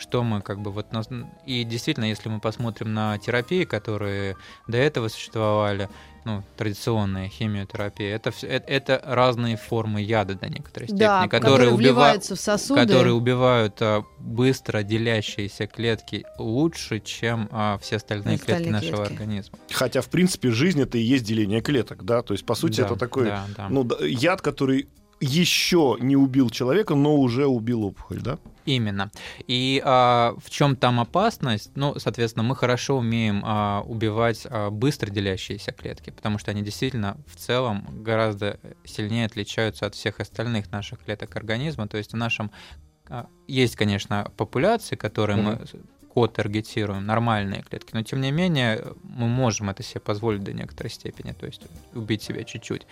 что 0.00 0.22
мы 0.22 0.40
как 0.40 0.60
бы 0.60 0.70
вот 0.70 0.92
нас... 0.92 1.08
и 1.44 1.64
действительно, 1.64 2.06
если 2.06 2.28
мы 2.28 2.40
посмотрим 2.40 2.94
на 2.94 3.18
терапии, 3.18 3.64
которые 3.64 4.36
до 4.66 4.78
этого 4.78 5.08
существовали, 5.08 5.88
ну, 6.36 6.42
традиционная 6.56 7.28
химиотерапия, 7.28 8.14
это, 8.16 8.30
вс- 8.30 8.46
э- 8.46 8.62
это 8.66 9.00
разные 9.04 9.56
формы 9.56 10.00
яда 10.02 10.34
до 10.34 10.48
некоторой 10.48 10.88
степени, 10.88 10.98
Да, 11.00 11.28
которые, 11.28 11.70
убивают 11.70 11.78
вливаются 11.78 12.36
в 12.36 12.40
сосуды. 12.40 12.80
которые 12.80 13.14
убивают 13.14 13.76
а, 13.80 14.04
быстро 14.18 14.82
делящиеся 14.82 15.66
клетки 15.66 16.24
лучше, 16.38 17.00
чем 17.00 17.48
а, 17.50 17.78
все 17.78 17.96
остальные, 17.96 18.38
клетки 18.38 18.50
Остальные 18.52 18.72
нашего 18.72 18.96
клетки. 18.98 19.12
организма. 19.12 19.58
Хотя, 19.70 20.00
в 20.00 20.08
принципе, 20.08 20.50
жизнь 20.50 20.80
это 20.80 20.98
и 20.98 21.02
есть 21.02 21.24
деление 21.24 21.60
клеток, 21.60 22.04
да. 22.04 22.22
То 22.22 22.34
есть, 22.34 22.46
по 22.46 22.54
сути, 22.54 22.80
Да, 22.80 22.86
это 22.86 22.96
такой 22.96 23.26
да, 23.26 23.44
да. 23.56 23.68
ну, 23.68 23.88
яд, 24.04 24.40
который 24.42 24.88
еще 25.20 25.96
не 26.00 26.16
убил 26.16 26.48
человека, 26.50 26.94
но 26.94 27.16
уже 27.16 27.46
убил 27.46 27.84
опухоль, 27.84 28.20
да? 28.20 28.38
Именно. 28.66 29.10
И 29.46 29.82
а, 29.84 30.34
в 30.42 30.50
чем 30.50 30.76
там 30.76 31.00
опасность? 31.00 31.70
Ну, 31.74 31.98
соответственно, 31.98 32.42
мы 32.42 32.56
хорошо 32.56 32.98
умеем 32.98 33.42
а, 33.44 33.82
убивать 33.86 34.46
а, 34.48 34.70
быстро 34.70 35.10
делящиеся 35.10 35.72
клетки, 35.72 36.10
потому 36.10 36.38
что 36.38 36.50
они 36.50 36.62
действительно 36.62 37.16
в 37.26 37.36
целом 37.36 38.02
гораздо 38.02 38.58
сильнее 38.84 39.26
отличаются 39.26 39.86
от 39.86 39.94
всех 39.94 40.20
остальных 40.20 40.70
наших 40.70 41.00
клеток 41.00 41.34
организма. 41.36 41.88
То 41.88 41.96
есть 41.96 42.12
в 42.12 42.16
нашем 42.16 42.50
а, 43.08 43.26
есть, 43.48 43.76
конечно, 43.76 44.30
популяции, 44.36 44.96
которые 44.96 45.36
Мгм. 45.36 45.46
мы 45.46 45.66
ко-таргетируем, 46.14 47.06
нормальные 47.06 47.62
клетки, 47.62 47.90
но 47.92 48.02
тем 48.02 48.20
не 48.20 48.32
менее 48.32 48.84
мы 49.02 49.28
можем 49.28 49.70
это 49.70 49.82
себе 49.82 50.00
позволить 50.00 50.42
до 50.42 50.52
некоторой 50.52 50.90
степени, 50.90 51.32
то 51.32 51.46
есть 51.46 51.62
убить 51.94 52.22
себя 52.22 52.42
чуть-чуть. 52.44 52.86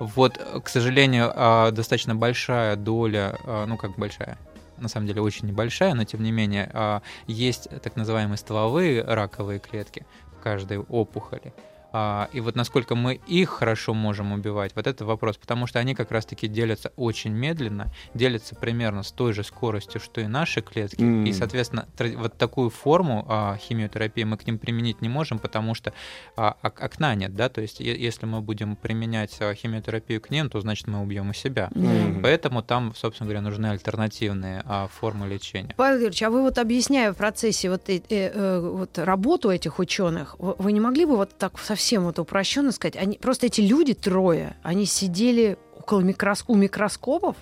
Вот, 0.00 0.38
к 0.64 0.68
сожалению, 0.68 1.32
а, 1.34 1.70
достаточно 1.70 2.14
большая 2.14 2.76
доля, 2.76 3.38
а, 3.44 3.66
ну 3.66 3.76
как 3.76 3.96
большая, 3.96 4.36
на 4.78 4.88
самом 4.88 5.06
деле 5.06 5.22
очень 5.22 5.48
небольшая, 5.48 5.94
но 5.94 6.04
тем 6.04 6.22
не 6.22 6.32
менее 6.32 6.70
а, 6.72 7.02
есть 7.26 7.68
так 7.82 7.96
называемые 7.96 8.36
стволовые 8.36 9.02
раковые 9.02 9.58
клетки 9.58 10.06
в 10.32 10.42
каждой 10.42 10.78
опухоли. 10.78 11.52
А, 11.98 12.28
И 12.34 12.40
вот 12.40 12.56
насколько 12.56 12.94
мы 12.94 13.14
их 13.14 13.48
хорошо 13.48 13.94
можем 13.94 14.32
убивать, 14.32 14.72
вот 14.76 14.86
это 14.86 15.06
вопрос, 15.06 15.38
потому 15.38 15.66
что 15.66 15.78
они 15.78 15.94
как 15.94 16.10
раз-таки 16.10 16.46
делятся 16.46 16.92
очень 16.96 17.32
медленно, 17.32 17.86
делятся 18.12 18.54
примерно 18.54 19.02
с 19.02 19.12
той 19.12 19.32
же 19.32 19.42
скоростью, 19.44 19.98
что 20.00 20.20
и 20.20 20.26
наши 20.26 20.60
клетки, 20.60 21.00
М. 21.00 21.24
и, 21.24 21.32
соответственно, 21.32 21.86
вот 22.18 22.36
такую 22.36 22.68
форму 22.68 23.24
а, 23.28 23.56
химиотерапии 23.56 24.24
мы 24.24 24.36
к 24.36 24.46
ним 24.46 24.58
применить 24.58 25.00
не 25.00 25.08
можем, 25.08 25.38
потому 25.38 25.74
что 25.74 25.94
а, 26.36 26.56
ок- 26.62 26.82
окна 26.82 27.14
нет, 27.14 27.34
да, 27.34 27.48
то 27.48 27.62
есть 27.62 27.80
е- 27.80 27.98
если 27.98 28.26
мы 28.26 28.42
будем 28.42 28.76
применять 28.76 29.34
а, 29.40 29.54
химиотерапию 29.54 30.20
к 30.20 30.28
ним, 30.30 30.50
то 30.50 30.60
значит 30.60 30.88
мы 30.88 31.00
убьем 31.00 31.30
и 31.30 31.34
себя. 31.34 31.70
Мгм. 31.74 32.20
Поэтому 32.22 32.62
там, 32.62 32.92
собственно 32.94 33.26
говоря, 33.26 33.40
нужны 33.40 33.66
альтернативные 33.68 34.62
а, 34.66 34.88
формы 34.88 35.26
лечения. 35.28 35.72
Павел 35.78 35.96
Юрьевич, 35.96 36.22
а 36.24 36.28
вы 36.30 36.42
вот 36.42 36.58
объясняя 36.58 37.10
в 37.12 37.16
процессе 37.16 37.70
вот, 37.70 37.88
э- 37.88 38.02
э, 38.10 38.60
вот 38.60 38.98
работу 38.98 39.50
этих 39.50 39.78
ученых, 39.78 40.36
вы 40.38 40.54
вы 40.58 40.72
не 40.72 40.80
могли 40.80 41.06
бы 41.06 41.16
вот 41.16 41.30
так 41.38 41.58
совсем 41.58 41.85
вот 41.94 42.18
упрощенно 42.18 42.72
сказать, 42.72 42.96
они, 42.96 43.18
просто 43.18 43.46
эти 43.46 43.60
люди 43.60 43.94
трое, 43.94 44.56
они 44.62 44.86
сидели 44.86 45.56
около 45.78 46.00
микрос- 46.00 46.44
у 46.48 46.54
микроскопов, 46.56 47.36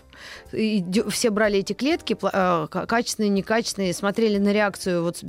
и 0.52 0.84
все 1.08 1.30
брали 1.30 1.60
эти 1.60 1.72
клетки, 1.72 2.14
э, 2.14 2.66
ка- 2.70 2.86
качественные, 2.86 3.30
некачественные, 3.30 3.94
смотрели 3.94 4.38
на 4.38 4.52
реакцию 4.52 5.02
вот 5.02 5.22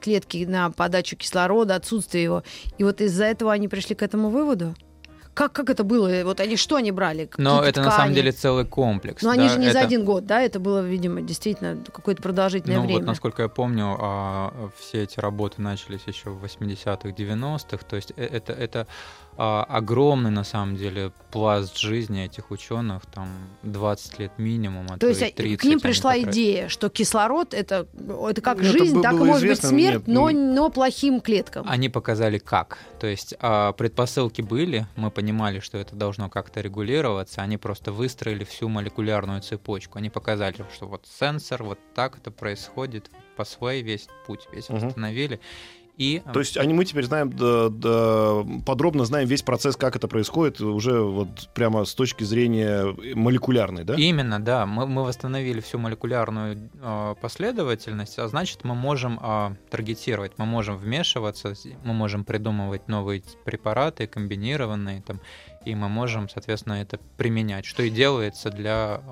клетки 0.00 0.44
на 0.44 0.70
подачу 0.70 1.16
кислорода, 1.16 1.76
отсутствие 1.76 2.24
его, 2.24 2.42
и 2.76 2.84
вот 2.84 3.00
из-за 3.00 3.24
этого 3.24 3.52
они 3.52 3.68
пришли 3.68 3.94
к 3.94 4.02
этому 4.02 4.28
выводу? 4.28 4.74
Как, 5.34 5.52
как 5.52 5.70
это 5.70 5.82
было? 5.82 6.10
Вот 6.24 6.40
они 6.40 6.56
что 6.56 6.76
они 6.76 6.92
брали? 6.92 7.28
Но 7.38 7.58
Какие-то 7.58 7.80
это 7.80 7.82
на 7.82 7.90
самом 7.90 8.04
ткани? 8.08 8.14
деле 8.16 8.32
целый 8.32 8.64
комплекс. 8.66 9.22
Но 9.22 9.30
они 9.30 9.44
да, 9.44 9.54
же 9.54 9.58
не 9.58 9.70
за 9.72 9.78
это- 9.78 9.86
один 9.86 10.04
год, 10.04 10.26
да? 10.26 10.42
Это 10.42 10.60
было, 10.60 10.80
видимо, 10.80 11.22
действительно 11.22 11.78
какое-то 11.92 12.20
продолжительное 12.22 12.76
Ну 12.76 12.82
время. 12.84 12.98
вот, 13.00 13.06
насколько 13.06 13.42
я 13.42 13.48
помню, 13.48 13.96
а, 13.98 14.70
все 14.78 15.02
эти 15.04 15.18
работы 15.20 15.62
начались 15.62 16.02
еще 16.06 16.28
в 16.30 16.44
80-х, 16.44 17.14
90-х. 17.14 17.84
То 17.88 17.96
есть 17.96 18.12
э- 18.16 18.26
это, 18.26 18.52
это 18.52 18.86
а, 19.36 19.64
огромный, 19.64 20.30
на 20.30 20.44
самом 20.44 20.76
деле, 20.76 21.12
пласт 21.30 21.78
жизни 21.78 22.24
этих 22.24 22.50
ученых, 22.50 23.06
там 23.06 23.28
20 23.62 24.18
лет 24.18 24.32
минимум, 24.38 24.86
а 24.90 24.98
То 24.98 25.08
есть 25.08 25.22
и 25.22 25.24
а, 25.24 25.32
30 25.32 25.60
к 25.60 25.64
ним 25.64 25.80
пришла 25.80 26.10
потратили. 26.12 26.30
идея, 26.30 26.68
что 26.68 26.90
кислород 26.90 27.54
это, 27.54 27.86
это 28.28 28.40
как 28.42 28.58
Ну, 28.58 28.64
это 28.64 28.72
жизнь, 28.78 28.96
бы- 28.96 29.02
так 29.02 29.12
и 29.14 29.16
может 29.16 29.48
быть 29.48 29.60
смерть, 29.64 29.94
нет, 29.94 30.06
но, 30.06 30.28
ну- 30.30 30.54
но 30.54 30.70
плохим 30.70 31.20
клеткам. 31.20 31.66
Они 31.68 31.88
показали 31.88 32.38
как. 32.38 32.78
То 33.00 33.06
есть 33.06 33.34
а, 33.40 33.72
предпосылки 33.72 34.42
были, 34.42 34.86
мы 34.96 35.10
понимали, 35.10 35.60
что 35.60 35.78
это 35.78 35.96
должно 35.96 36.28
как-то 36.28 36.60
регулироваться, 36.60 37.40
они 37.40 37.56
просто 37.56 37.90
выстроили 37.92 38.44
всю 38.44 38.68
молекулярную 38.68 39.40
цепочку. 39.40 39.98
Они 39.98 40.10
показали, 40.10 40.56
что 40.74 40.86
вот 40.86 41.06
сенсор, 41.18 41.62
вот 41.62 41.78
так 41.94 42.18
это 42.18 42.30
происходит, 42.30 43.10
по 43.36 43.44
свой 43.46 43.80
весь 43.80 44.08
путь 44.26 44.46
весь 44.52 44.68
Мгм. 44.68 44.80
восстановили. 44.88 45.40
И 45.98 46.22
То 46.32 46.40
есть 46.40 46.56
они, 46.56 46.72
мы 46.72 46.84
теперь 46.86 47.04
знаем, 47.04 47.30
да, 47.30 47.68
да, 47.68 48.44
подробно 48.64 49.04
знаем 49.04 49.28
весь 49.28 49.42
процесс, 49.42 49.76
как 49.76 49.94
это 49.94 50.08
происходит, 50.08 50.60
уже 50.60 51.00
вот 51.02 51.50
прямо 51.54 51.84
с 51.84 51.94
точки 51.94 52.24
зрения 52.24 52.96
молекулярной, 53.14 53.84
да? 53.84 53.94
Именно, 53.94 54.40
да. 54.40 54.64
Мы, 54.64 54.86
мы 54.86 55.04
восстановили 55.04 55.60
всю 55.60 55.78
молекулярную 55.78 56.70
э, 56.80 57.14
последовательность, 57.20 58.18
а 58.18 58.26
значит, 58.28 58.64
мы 58.64 58.74
можем 58.74 59.20
э, 59.22 59.54
таргетировать, 59.70 60.32
мы 60.38 60.46
можем 60.46 60.78
вмешиваться, 60.78 61.54
мы 61.84 61.92
можем 61.92 62.24
придумывать 62.24 62.88
новые 62.88 63.22
препараты, 63.44 64.06
комбинированные, 64.06 65.02
там, 65.02 65.20
и 65.66 65.74
мы 65.74 65.88
можем, 65.88 66.28
соответственно, 66.28 66.74
это 66.74 66.98
применять, 67.16 67.66
что 67.66 67.82
и 67.82 67.90
делается 67.90 68.50
для... 68.50 69.02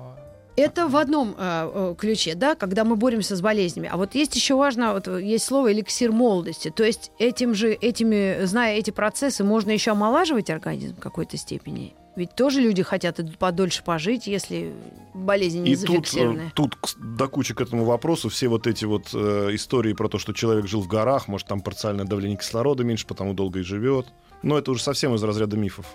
Это 0.57 0.87
в 0.87 0.97
одном 0.97 1.33
э, 1.37 1.71
э, 1.73 1.95
ключе, 1.97 2.35
да, 2.35 2.55
когда 2.55 2.83
мы 2.83 2.95
боремся 2.95 3.35
с 3.35 3.41
болезнями. 3.41 3.89
А 3.91 3.97
вот 3.97 4.15
есть 4.15 4.35
еще 4.35 4.55
важно, 4.55 4.93
вот 4.93 5.07
э, 5.07 5.21
есть 5.23 5.45
слово 5.45 5.71
эликсир 5.71 6.11
молодости. 6.11 6.69
То 6.69 6.83
есть 6.83 7.11
этим 7.19 7.53
же, 7.55 7.71
этими, 7.71 8.43
зная 8.45 8.75
эти 8.75 8.91
процессы, 8.91 9.43
можно 9.43 9.71
еще 9.71 9.91
омолаживать 9.91 10.49
организм 10.49 10.95
в 10.95 10.99
какой-то 10.99 11.37
степени. 11.37 11.93
Ведь 12.17 12.35
тоже 12.35 12.59
люди 12.59 12.83
хотят 12.83 13.21
подольше 13.39 13.83
пожить, 13.85 14.27
если 14.27 14.73
болезнь 15.13 15.61
не 15.63 15.71
И 15.71 15.75
тут, 15.77 15.83
э, 15.83 15.87
зафиксированная. 15.93 16.51
тут 16.53 16.75
к- 16.75 16.97
до 16.97 17.27
кучи 17.29 17.53
к 17.53 17.61
этому 17.61 17.85
вопросу 17.85 18.27
все 18.27 18.49
вот 18.49 18.67
эти 18.67 18.83
вот 18.83 19.11
э, 19.13 19.49
истории 19.53 19.93
про 19.93 20.09
то, 20.09 20.17
что 20.19 20.33
человек 20.33 20.67
жил 20.67 20.81
в 20.81 20.87
горах, 20.89 21.29
может, 21.29 21.47
там 21.47 21.61
парциальное 21.61 22.03
давление 22.05 22.37
кислорода 22.37 22.83
меньше, 22.83 23.07
потому 23.07 23.33
долго 23.33 23.59
и 23.59 23.63
живет. 23.63 24.07
Но 24.43 24.57
это 24.57 24.71
уже 24.71 24.83
совсем 24.83 25.15
из 25.15 25.23
разряда 25.23 25.55
мифов. 25.55 25.85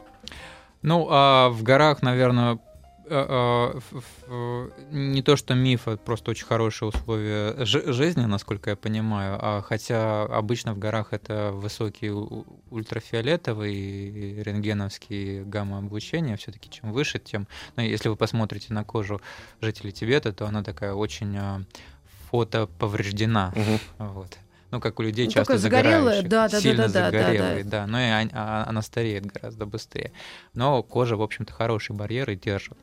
Ну, 0.81 1.07
а 1.11 1.51
в 1.51 1.63
горах, 1.63 2.01
наверное, 2.01 2.59
не 4.91 5.23
то 5.23 5.37
что 5.37 5.55
миф, 5.55 5.87
а 5.87 5.97
просто 5.97 6.31
очень 6.31 6.47
хорошие 6.47 6.89
условия 6.89 7.65
жи- 7.65 7.93
жизни, 7.93 8.25
насколько 8.25 8.71
я 8.71 8.77
понимаю. 8.77 9.39
А 9.41 9.63
хотя 9.63 10.25
обычно 10.25 10.75
в 10.75 10.79
горах 10.79 11.13
это 11.13 11.53
высокий 11.53 12.11
у- 12.11 12.45
ультрафиолетовый 12.71 13.75
и 13.75 14.43
рентгеновский 14.43 15.45
гамма-облучение. 15.45 16.37
Все-таки 16.37 16.71
чем 16.71 16.93
выше, 16.93 17.19
тем... 17.19 17.47
Ну, 17.77 17.83
если 17.83 18.09
вы 18.09 18.17
посмотрите 18.17 18.73
на 18.73 18.85
кожу 18.85 19.21
жителей 19.61 19.93
Тибета, 19.93 20.33
то 20.33 20.47
она 20.47 20.63
такая 20.63 20.93
очень 20.95 21.37
а, 21.37 21.63
фотоповреждена. 22.31 23.53
Мгм. 23.55 23.79
Вот. 23.99 24.39
Ну, 24.71 24.81
как 24.81 24.99
у 24.99 25.03
людей 25.03 25.27
Ну, 25.27 25.31
часто 25.33 25.59
загорелая, 25.59 25.99
загорающих. 26.23 26.29
да, 26.29 26.49
да, 26.49 26.53
да, 26.57 26.61
Сильно 26.61 26.89
да, 26.89 26.89
да, 26.89 27.11
да, 27.11 27.11
загорелые, 27.11 27.65
да. 27.65 27.87
Но 27.87 28.01
и 28.01 28.05
а- 28.33 28.65
она 28.69 28.83
стареет 28.83 29.27
гораздо 29.27 29.65
быстрее. 29.67 30.13
Но 30.55 30.83
кожа, 30.83 31.17
в 31.17 31.23
общем-то, 31.23 31.53
хороший 31.53 31.95
барьер 31.95 32.31
и 32.31 32.37
держит. 32.37 32.77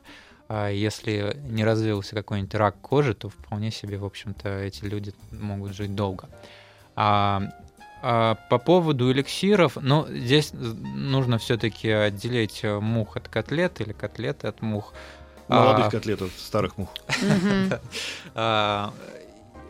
А 0.48 0.68
если 0.68 1.36
не 1.48 1.64
развился 1.64 2.14
какой-нибудь 2.14 2.54
рак 2.54 2.76
кожи, 2.80 3.14
то 3.14 3.28
вполне 3.28 3.70
себе, 3.70 3.98
в 3.98 4.04
общем-то, 4.04 4.48
эти 4.48 4.84
люди 4.84 5.14
могут 5.30 5.74
жить 5.74 5.94
долго. 5.94 6.28
А, 6.96 7.42
а 8.02 8.34
по 8.50 8.58
поводу 8.58 9.10
эликсиров, 9.10 9.76
ну, 9.80 10.06
здесь 10.08 10.52
нужно 10.52 11.38
все-таки 11.38 11.88
отделить 11.90 12.62
мух 12.62 13.16
от 13.16 13.28
котлет 13.28 13.80
или 13.80 13.92
котлеты 13.92 14.46
от 14.46 14.60
мух. 14.62 14.92
Молодых 15.48 15.86
А, 15.86 15.90
котлетов, 15.90 16.30
старых 16.38 16.78
мух. 16.78 16.88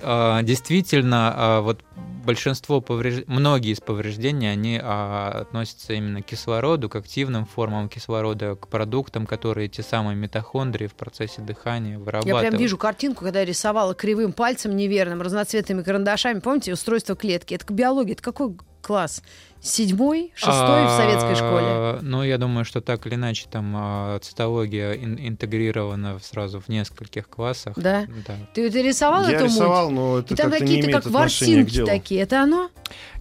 А, 0.03 0.43
действительно, 0.43 1.33
а, 1.35 1.61
вот 1.61 1.83
большинство 2.25 2.81
повреж... 2.81 3.25
многие 3.27 3.73
из 3.73 3.81
повреждений, 3.81 4.51
они 4.51 4.81
а, 4.83 5.43
относятся 5.43 5.93
именно 5.93 6.23
к 6.23 6.27
кислороду, 6.27 6.89
к 6.89 6.97
активным 6.97 7.47
формам 7.47 7.89
кислорода, 7.89 8.57
к 8.57 8.69
продуктам, 8.69 9.27
которые 9.27 9.69
те 9.69 9.83
самые 9.83 10.17
митохондрии 10.17 10.87
в 10.87 10.95
процессе 10.95 11.43
дыхания 11.43 11.93
Я 11.93 11.99
вырабатывают. 11.99 12.49
прям 12.49 12.61
вижу 12.61 12.79
картинку, 12.79 13.25
когда 13.25 13.41
я 13.41 13.45
рисовала 13.45 13.95
кривым 13.95 14.33
пальцем 14.33 14.77
неверным, 14.77 15.23
разноцветными 15.23 15.83
карандашами. 15.83 16.41
Помните, 16.41 16.73
устройство 16.73 17.15
клетки? 17.15 17.55
Это 17.55 17.73
биология. 17.73 18.15
Это 18.15 18.23
какой 18.23 18.57
класс? 18.83 19.23
Седьмой, 19.65 20.31
шестой 20.37 20.85
в 20.87 20.91
советской 20.91 21.35
школе? 21.37 21.65
А, 21.67 21.99
Ну, 22.03 22.23
я 22.23 22.37
думаю, 22.37 22.65
что 22.67 22.81
так 22.83 23.07
или 23.07 23.15
иначе 23.15 23.47
там 23.51 23.73
а, 23.77 24.19
цитология 24.19 24.93
ин- 24.93 25.19
интегрирована 25.19 26.19
сразу 26.23 26.61
в 26.61 26.69
нескольких 26.69 27.29
классах. 27.29 27.73
Да? 27.77 28.05
Да. 28.27 28.35
Ты, 28.55 28.71
ты 28.71 28.83
рисовал 28.83 29.27
Я 29.27 29.37
эту 29.37 29.47
рисовал, 29.47 29.87
муть? 29.91 29.95
но 29.97 30.19
это 30.19 30.35
И 30.35 30.37
там 30.37 30.51
какие-то 30.51 30.91
как 30.93 31.07
ворсинки 31.07 31.83
такие. 31.85 32.21
Это 32.21 32.43
оно? 32.43 32.69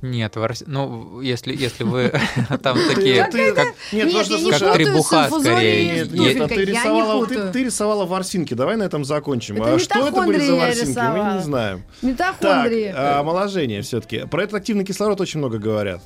Нет, 0.02 0.36
ворс- 0.36 0.64
ну, 0.68 1.22
если, 1.22 1.56
если 1.56 1.86
вы 1.86 2.12
там 2.62 2.78
такие, 2.94 3.16
Нет, 3.16 3.34
а- 3.58 3.66
путаю 3.94 4.74
требуха 4.74 5.24
с 5.24 5.28
инфузорией 5.28 6.06
скорее. 6.06 6.20
Нет, 6.20 6.42
а 6.42 6.48
туфелькой. 6.50 7.52
ты 7.54 7.64
рисовала, 7.64 8.06
ворсинки. 8.06 8.54
Давай 8.54 8.76
на 8.76 8.84
этом 8.84 9.06
закончим. 9.06 9.64
А 9.64 9.80
что 9.80 10.08
это 10.08 10.22
были 10.24 10.40
за 10.46 10.56
ворсинки, 10.56 11.00
мы 11.00 11.34
не 11.36 11.42
знаем. 11.42 11.84
Так, 12.18 12.42
Митохондрии. 12.42 12.94
а, 12.94 13.20
омоложение 13.22 13.82
все-таки. 13.82 14.26
Про 14.28 14.44
этот 14.44 14.56
активный 14.56 14.84
кислород 14.84 15.22
очень 15.22 15.40
много 15.40 15.58
говорят. 15.58 16.02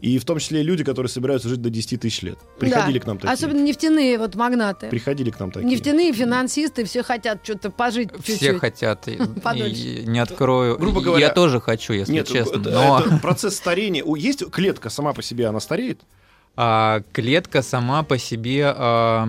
И 0.00 0.18
в 0.18 0.24
том 0.24 0.38
числе 0.38 0.62
люди, 0.62 0.84
которые 0.84 1.10
собираются 1.10 1.48
жить 1.48 1.60
до 1.60 1.70
10 1.70 2.00
тысяч 2.00 2.22
лет. 2.22 2.38
Приходили 2.60 2.98
Да. 2.98 3.04
к 3.04 3.06
нам 3.08 3.18
такие. 3.18 3.32
Особенно 3.32 3.60
нефтяные 3.62 4.16
вот 4.18 4.36
магнаты. 4.36 4.86
Приходили 4.88 5.30
к 5.30 5.40
нам 5.40 5.50
такие. 5.50 5.68
Нефтяные 5.68 6.12
финансисты 6.12 6.84
все 6.84 7.02
хотят 7.02 7.40
что-то 7.42 7.70
пожить 7.70 8.10
все 8.22 8.32
чуть-чуть. 8.38 8.60
хотят, 8.60 9.08
и- 9.08 9.16
Подольше. 9.42 9.74
и 9.80 10.06
не 10.06 10.20
открою. 10.20 10.78
Грубо 10.78 11.00
Я 11.00 11.04
говоря- 11.06 11.28
тоже 11.30 11.60
хочу, 11.60 11.94
если 11.94 12.12
Нет, 12.12 12.28
честно. 12.28 12.60
это- 12.60 12.70
но 12.70 13.00
это 13.04 13.16
процесс 13.18 13.56
старения. 13.56 14.04
У- 14.04 14.14
Есть 14.14 14.48
клетка 14.52 14.88
сама 14.88 15.12
по 15.14 15.22
себе, 15.22 15.46
она 15.48 15.58
стареет? 15.58 16.00
а, 16.60 17.02
клетка 17.12 17.62
сама 17.62 18.02
по 18.04 18.18
себе, 18.18 18.72
а, 18.76 19.28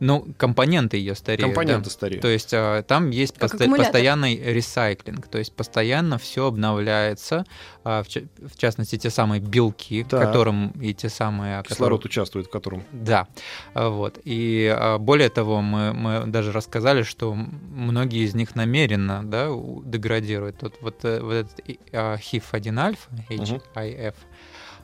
Ну, 0.00 0.26
компоненты 0.36 0.96
ее 0.98 1.14
стареют. 1.14 1.42
Компоненты 1.54 1.84
да. 1.84 1.90
стареют. 1.90 2.22
То 2.22 2.28
есть 2.28 2.50
а, 2.52 2.82
там 2.82 3.10
есть 3.10 3.34
Как 3.38 3.50
посто- 3.50 3.56
аккумулятор. 3.56 3.86
постоянный 3.86 4.36
ресайклинг, 4.36 5.26
то 5.28 5.38
есть 5.38 5.54
постоянно 5.54 6.18
все 6.18 6.46
обновляется, 6.46 7.44
а, 7.84 8.02
в, 8.02 8.08
ча- 8.08 8.22
в 8.40 8.58
частности 8.58 8.98
те 8.98 9.10
самые 9.10 9.40
белки, 9.40 10.04
Так. 10.04 10.20
которым 10.22 10.70
и 10.80 10.92
те 10.94 11.08
самые... 11.08 11.62
Кислород 11.62 12.00
которых- 12.00 12.04
участвует 12.10 12.46
в 12.46 12.50
котором. 12.50 12.84
Да, 12.92 13.28
а, 13.74 13.88
вот. 13.88 14.18
И 14.24 14.70
а, 14.74 14.98
более 14.98 15.28
того, 15.30 15.60
мы, 15.62 15.92
мы 15.92 16.26
даже 16.26 16.52
рассказали, 16.52 17.02
что 17.02 17.34
многие 17.34 18.24
из 18.24 18.34
них 18.34 18.54
намеренно 18.54 19.22
да, 19.24 19.48
деградируют. 19.84 20.62
Вот, 20.62 20.74
вот, 20.80 21.04
э, 21.04 21.20
вот 21.20 21.32
этот 21.32 21.60
и- 21.66 21.78
а, 21.92 22.16
HIF-1 22.16 22.78
альфа, 22.78 23.08
HIF, 23.30 23.62
а, 23.74 24.12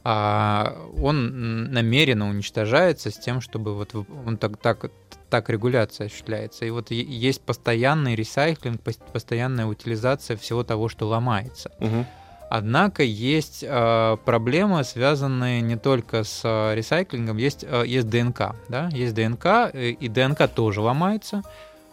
он 0.04 1.16
м, 1.66 1.72
намеренно 1.72 2.28
уничтожается 2.28 3.10
с 3.10 3.18
тем, 3.18 3.40
чтобы 3.40 3.74
вот 3.74 3.94
он 4.26 4.36
так, 4.36 4.56
так, 4.56 4.90
так 5.30 5.48
регуляция 5.50 6.06
осуществляется. 6.06 6.64
И 6.64 6.70
вот 6.70 6.90
есть 6.90 7.40
постоянный 7.42 8.14
ресайклинг, 8.14 8.80
пос- 8.82 9.00
постоянная 9.12 9.66
утилизация 9.66 10.36
всего 10.36 10.64
того, 10.64 10.88
что 10.88 11.06
ломается. 11.08 11.70
Мгм. 11.80 12.06
Однако 12.50 13.02
есть 13.02 13.64
э, 13.66 14.16
проблемы, 14.26 14.84
связанные 14.84 15.62
не 15.62 15.76
только 15.76 16.22
с 16.22 16.42
э, 16.44 16.74
ресайклингом, 16.74 17.38
есть, 17.38 17.64
э, 17.66 17.84
есть 17.86 18.08
ДНК, 18.10 18.54
да, 18.68 18.90
есть 18.92 19.14
ДНК, 19.14 19.70
э, 19.72 19.90
и 19.98 20.08
ДНК 20.08 20.48
тоже 20.48 20.82
ломается, 20.82 21.42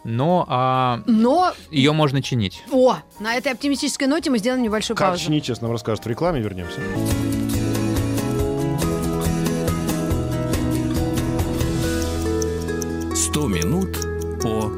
но 0.04 0.44
а, 0.48 1.02
Но, 1.06 1.52
ее 1.70 1.92
можно 1.92 2.20
чинить. 2.22 2.62
о, 2.70 2.96
на 3.20 3.36
этой 3.36 3.52
оптимистической 3.52 4.06
ноте 4.06 4.28
мы 4.30 4.36
сделаем 4.38 4.62
небольшую 4.62 4.96
Как 4.98 5.08
паузу. 5.08 5.24
чинить, 5.24 5.44
честно, 5.44 5.68
нам 5.68 5.72
расскажет 5.72 6.04
в 6.04 6.08
рекламе, 6.08 6.40
вернемся. 6.42 6.80
100 13.40 13.48
минут 13.48 13.96
по 14.42 14.70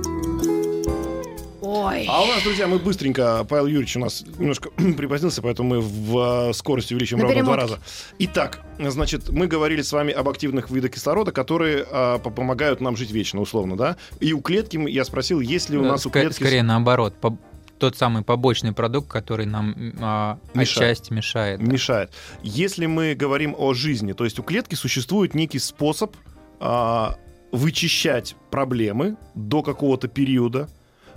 Ой. 1.63 2.07
А 2.09 2.23
у 2.23 2.27
нас, 2.27 2.45
друзья, 2.45 2.69
мы 2.69 2.79
быстренько, 2.79 3.45
Павел 3.49 3.67
Юрьевич 3.67 3.97
у 3.97 3.99
нас 3.99 4.25
немножко 4.39 4.71
припозднился, 4.97 5.43
поэтому 5.43 5.71
мы 5.71 5.81
в 5.81 6.51
э, 6.51 6.53
скорости 6.53 6.95
увеличим 6.95 7.21
ровно 7.21 7.43
в 7.43 7.45
два 7.45 7.57
раза. 7.57 7.81
Итак, 8.21 8.61
значит, 8.79 9.31
мы 9.31 9.49
говорили 9.49 9.83
с 9.83 9.91
вами 9.91 10.13
об 10.13 10.29
активных 10.29 10.71
видах 10.71 10.93
кислорода, 10.93 11.33
которые 11.33 11.85
а, 11.91 12.19
по- 12.19 12.31
помогают 12.31 12.81
нам 12.81 12.97
жить 12.97 13.11
вечно, 13.11 13.41
условно, 13.41 13.77
да? 13.77 13.97
И 14.21 14.33
у 14.33 14.41
клетки, 14.41 14.79
я 14.89 15.05
спросил, 15.05 15.41
есть 15.41 15.69
ли 15.69 15.77
у 15.77 15.83
нас 15.83 16.07
у 16.07 16.11
клетки... 16.11 16.35
Скорее 16.35 16.63
наоборот, 16.63 17.17
по- 17.21 17.37
тот 17.81 17.97
самый 17.97 18.23
побочный 18.23 18.73
продукт, 18.73 19.11
который 19.11 19.47
нам 19.47 19.75
а, 20.01 20.39
Мешает. 20.55 20.93
отчасти 20.93 21.13
мешает. 21.13 21.59
да. 21.59 21.73
мешает. 21.73 22.13
Если 22.45 22.87
мы 22.87 23.17
говорим 23.17 23.57
о 23.59 23.75
жизни, 23.75 24.13
то 24.13 24.23
есть 24.23 24.39
у 24.39 24.45
клетки 24.45 24.77
существует 24.77 25.35
некий 25.35 25.59
способ 25.59 26.15
а, 26.61 27.17
вычищать 27.53 28.35
проблемы 28.51 29.17
до 29.35 29.63
какого-то 29.63 30.09
периода, 30.09 30.69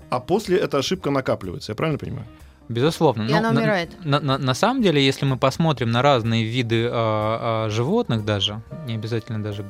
а 0.10 0.19
после 0.19 0.58
эта 0.58 0.78
ошибка 0.78 1.10
накапливается. 1.10 1.71
Я 1.71 1.76
правильно 1.76 1.98
понимаю? 1.98 2.26
Безусловно. 2.67 3.24
И 3.24 3.32
Ну, 3.32 3.38
она 3.38 3.52
на- 3.52 3.60
умирает. 3.62 3.91
На, 4.06 4.19
на- 4.19 4.38
на 4.38 4.54
самом 4.54 4.82
деле, 4.82 5.04
если 5.04 5.26
мы 5.26 5.38
посмотрим 5.38 5.91
на 5.91 6.02
разные 6.02 6.43
виды 6.45 6.88
а, 6.91 7.65
а, 7.65 7.69
животных 7.69 8.26
даже, 8.26 8.62
не 8.88 8.95
обязательно 8.95 9.41
даже 9.43 9.65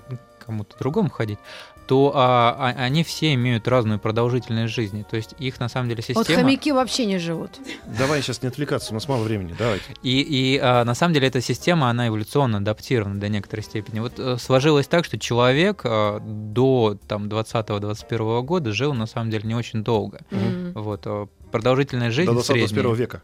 кому-то 0.45 0.77
другому 0.77 1.10
ходить, 1.10 1.39
то 1.88 2.12
а, 2.15 2.55
а- 2.58 2.84
они 2.84 3.03
все 3.03 3.34
имеют 3.34 3.67
разную 3.67 3.99
продолжительность 3.99 4.73
жизни. 4.73 5.05
То 5.10 5.15
есть 5.15 5.36
их 5.39 5.60
на 5.60 5.69
самом 5.69 5.89
деле 5.89 6.03
Вот 6.10 6.25
система... 6.25 6.43
хомяки 6.43 6.71
вообще 6.71 7.05
не 7.05 7.19
живут. 7.19 7.51
Давай 7.97 8.21
сейчас 8.21 8.41
не 8.41 8.47
отвлекаться, 8.47 8.91
у 8.91 8.93
нас 8.95 9.08
мало 9.08 9.23
времени. 9.23 9.55
Давайте. 9.58 9.86
И, 10.01 10.21
и, 10.21 10.60
а, 10.62 10.84
на 10.84 10.95
самом 10.95 11.13
деле 11.13 11.27
эта 11.27 11.41
система, 11.41 11.89
она 11.89 12.08
эволюционно 12.08 12.58
адаптирована 12.58 13.19
до 13.19 13.29
некоторой 13.29 13.63
степени. 13.63 13.99
Вот 13.99 14.13
э, 14.17 14.38
сложилось 14.38 14.88
так, 14.88 15.05
что 15.05 15.19
человек 15.19 15.81
а, 15.84 16.19
до 16.19 16.97
там, 17.08 17.27
20-21 17.27 18.41
года 18.43 18.71
жил 18.71 18.93
на 18.93 19.05
самом 19.05 19.29
деле 19.29 19.47
не 19.47 19.55
очень 19.55 19.84
долго. 19.84 20.21
М. 20.31 20.73
Вот, 20.73 21.01
а, 21.05 21.27
продолжительность 21.51 22.15
жизни 22.15 22.34
До 22.34 22.41
в 22.41 22.45
среднем... 22.45 22.67
21 22.67 22.95
века. 22.95 23.21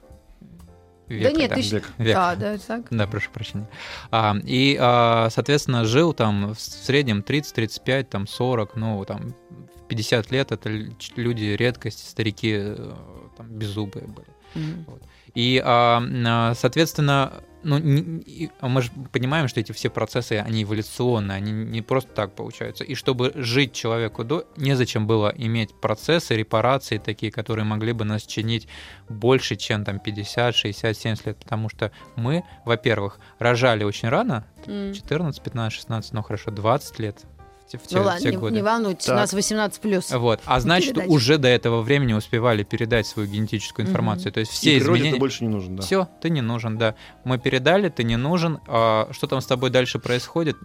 Века, 1.19 1.31
да 1.33 1.39
нет, 1.39 1.49
да. 1.49 1.55
ты 1.55 1.61
ж- 1.61 1.71
Век. 1.71 1.89
Век. 1.97 2.15
Да, 2.15 2.35
да, 2.35 2.57
так. 2.57 2.87
Да, 2.89 3.07
прошу 3.07 3.29
прощения. 3.31 3.67
А, 4.11 4.35
и, 4.43 4.77
а, 4.79 5.29
соответственно, 5.29 5.85
жил 5.85 6.13
там 6.13 6.53
в 6.53 6.59
среднем 6.59 7.21
30-35, 7.21 8.03
там 8.09 8.27
40, 8.27 8.75
ну, 8.75 9.03
там 9.05 9.33
в 9.75 9.87
50 9.87 10.31
лет 10.31 10.51
это 10.51 10.69
люди 11.15 11.55
редкость, 11.57 12.09
старики 12.09 12.53
э, 12.57 12.91
там 13.37 13.47
беззубые 13.47 14.07
были. 14.07 14.27
М. 14.55 14.85
И, 15.35 15.61
а, 15.63 16.01
а, 16.27 16.53
соответственно, 16.55 17.33
ну, 17.63 17.77
не- 17.77 18.49
а 18.59 18.67
мы 18.67 18.81
же 18.81 18.89
понимаем, 19.11 19.47
что 19.47 19.59
эти 19.59 19.71
все 19.71 19.89
процессы, 19.91 20.33
они 20.33 20.63
эволюционные, 20.63 21.35
они 21.37 21.51
не 21.51 21.81
просто 21.83 22.11
так 22.11 22.33
получаются. 22.33 22.83
И 22.83 22.95
чтобы 22.95 23.31
жить 23.35 23.73
человеку 23.73 24.23
до, 24.23 24.45
незачем 24.57 25.05
было 25.05 25.31
иметь 25.37 25.69
процессы, 25.79 26.35
репарации 26.35 26.97
такие, 26.97 27.31
которые 27.31 27.65
могли 27.65 27.93
бы 27.93 28.03
нас 28.03 28.23
чинить 28.23 28.67
больше, 29.09 29.57
чем 29.57 29.85
там 29.85 29.99
50, 29.99 30.55
60, 30.55 30.97
70 30.97 31.25
лет. 31.27 31.37
Потому 31.37 31.69
что 31.69 31.91
мы, 32.15 32.43
во-первых, 32.65 33.19
рожали 33.37 33.83
очень 33.83 34.09
рано, 34.09 34.45
М. 34.65 34.93
14, 34.93 35.41
15, 35.43 35.71
16, 35.73 36.13
ну 36.13 36.23
хорошо, 36.23 36.49
20 36.51 36.97
лет 36.99 37.21
те, 37.71 37.77
в 37.77 37.83
те- 37.83 37.95
Ну 37.95 38.03
в 38.03 38.05
ладно, 38.05 38.21
те 38.21 38.31
не, 38.31 38.37
годы. 38.37 38.55
не 38.55 38.61
волнуйтесь, 38.61 39.05
у 39.05 39.11
Так. 39.11 39.17
нас 39.17 39.33
18 39.33 39.81
плюс. 39.81 40.11
Вот. 40.11 40.39
А 40.45 40.59
значит, 40.59 40.89
передачи. 40.95 41.09
уже 41.09 41.37
до 41.37 41.47
этого 41.47 41.81
времени 41.81 42.13
успевали 42.13 42.63
передать 42.63 43.07
свою 43.07 43.29
генетическую 43.29 43.87
информацию. 43.87 44.31
То 44.31 44.39
есть 44.41 44.51
все 44.51 44.75
И 44.75 44.79
природе 44.79 44.99
изменения... 44.99 45.13
ты 45.15 45.19
больше 45.19 45.43
не 45.45 45.49
нужен, 45.49 45.75
да. 45.75 45.83
Все, 45.83 46.07
ты 46.21 46.29
не 46.29 46.41
нужен, 46.41 46.77
да. 46.77 46.95
Мы 47.23 47.37
передали, 47.39 47.89
ты 47.89 48.03
не 48.03 48.17
нужен. 48.17 48.59
А 48.67 49.07
что 49.11 49.27
там 49.27 49.41
с 49.41 49.45
тобой 49.45 49.69
дальше 49.69 49.99
происходит, 49.99 50.57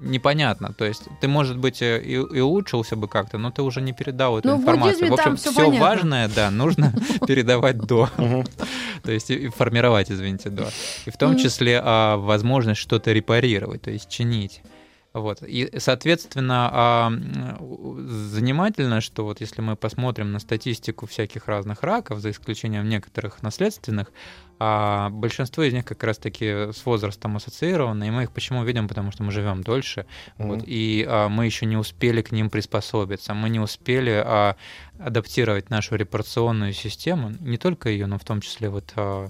непонятно. 0.00 0.72
То 0.72 0.84
есть 0.84 1.02
ты, 1.20 1.28
может 1.28 1.58
быть, 1.58 1.82
э, 1.82 2.00
и, 2.02 2.12
и 2.14 2.40
улучшился 2.40 2.96
бы 2.96 3.08
как-то, 3.08 3.38
но 3.38 3.50
ты 3.50 3.62
уже 3.62 3.80
не 3.80 3.92
передал 3.92 4.38
эту 4.38 4.48
Ну, 4.48 4.56
в 4.56 4.60
информацию. 4.60 4.94
буддизме 4.94 5.10
В 5.10 5.20
общем, 5.20 5.36
все 5.36 5.52
понятно. 5.54 5.80
важное, 5.80 6.28
да, 6.28 6.50
нужно 6.50 6.92
передавать 7.26 7.78
до. 7.78 8.08
То 9.02 9.12
есть 9.12 9.30
формировать, 9.56 10.10
извините, 10.10 10.50
до. 10.50 10.68
И 11.06 11.10
в 11.10 11.16
том 11.16 11.36
числе 11.36 11.80
а, 11.82 12.16
возможность 12.16 12.80
что-то 12.80 13.12
репарировать, 13.12 13.82
то 13.82 13.90
есть 13.90 14.08
чинить. 14.08 14.62
Вот. 15.14 15.44
И, 15.46 15.70
соответственно, 15.78 16.68
а, 16.72 17.12
занимательно, 17.98 19.00
что 19.00 19.24
вот 19.24 19.40
если 19.40 19.60
мы 19.60 19.76
посмотрим 19.76 20.32
на 20.32 20.40
статистику 20.40 21.06
всяких 21.06 21.46
разных 21.46 21.84
раков, 21.84 22.18
за 22.18 22.32
исключением 22.32 22.88
некоторых 22.88 23.40
наследственных, 23.40 24.12
а 24.58 25.10
большинство 25.10 25.62
из 25.62 25.72
них 25.72 25.84
как 25.84 26.02
раз-таки 26.02 26.72
с 26.72 26.84
возрастом 26.84 27.36
ассоциированы, 27.36 28.08
и 28.08 28.10
мы 28.10 28.24
их 28.24 28.32
почему 28.32 28.64
видим? 28.64 28.88
Потому 28.88 29.12
что 29.12 29.22
мы 29.22 29.30
живем 29.30 29.62
дольше, 29.62 30.06
вот, 30.36 30.58
Мгм. 30.58 30.64
и 30.66 31.04
а, 31.08 31.28
мы 31.28 31.46
еще 31.46 31.66
не 31.66 31.76
успели 31.76 32.20
к 32.20 32.32
ним 32.32 32.50
приспособиться, 32.50 33.34
мы 33.34 33.50
не 33.50 33.60
успели 33.60 34.20
а, 34.24 34.56
адаптировать 34.98 35.70
нашу 35.70 35.94
репарационную 35.94 36.72
систему, 36.72 37.32
не 37.38 37.56
только 37.56 37.88
ее, 37.88 38.06
но 38.06 38.18
в 38.18 38.24
том 38.24 38.40
числе 38.40 38.68
вот, 38.68 38.92
а, 38.96 39.28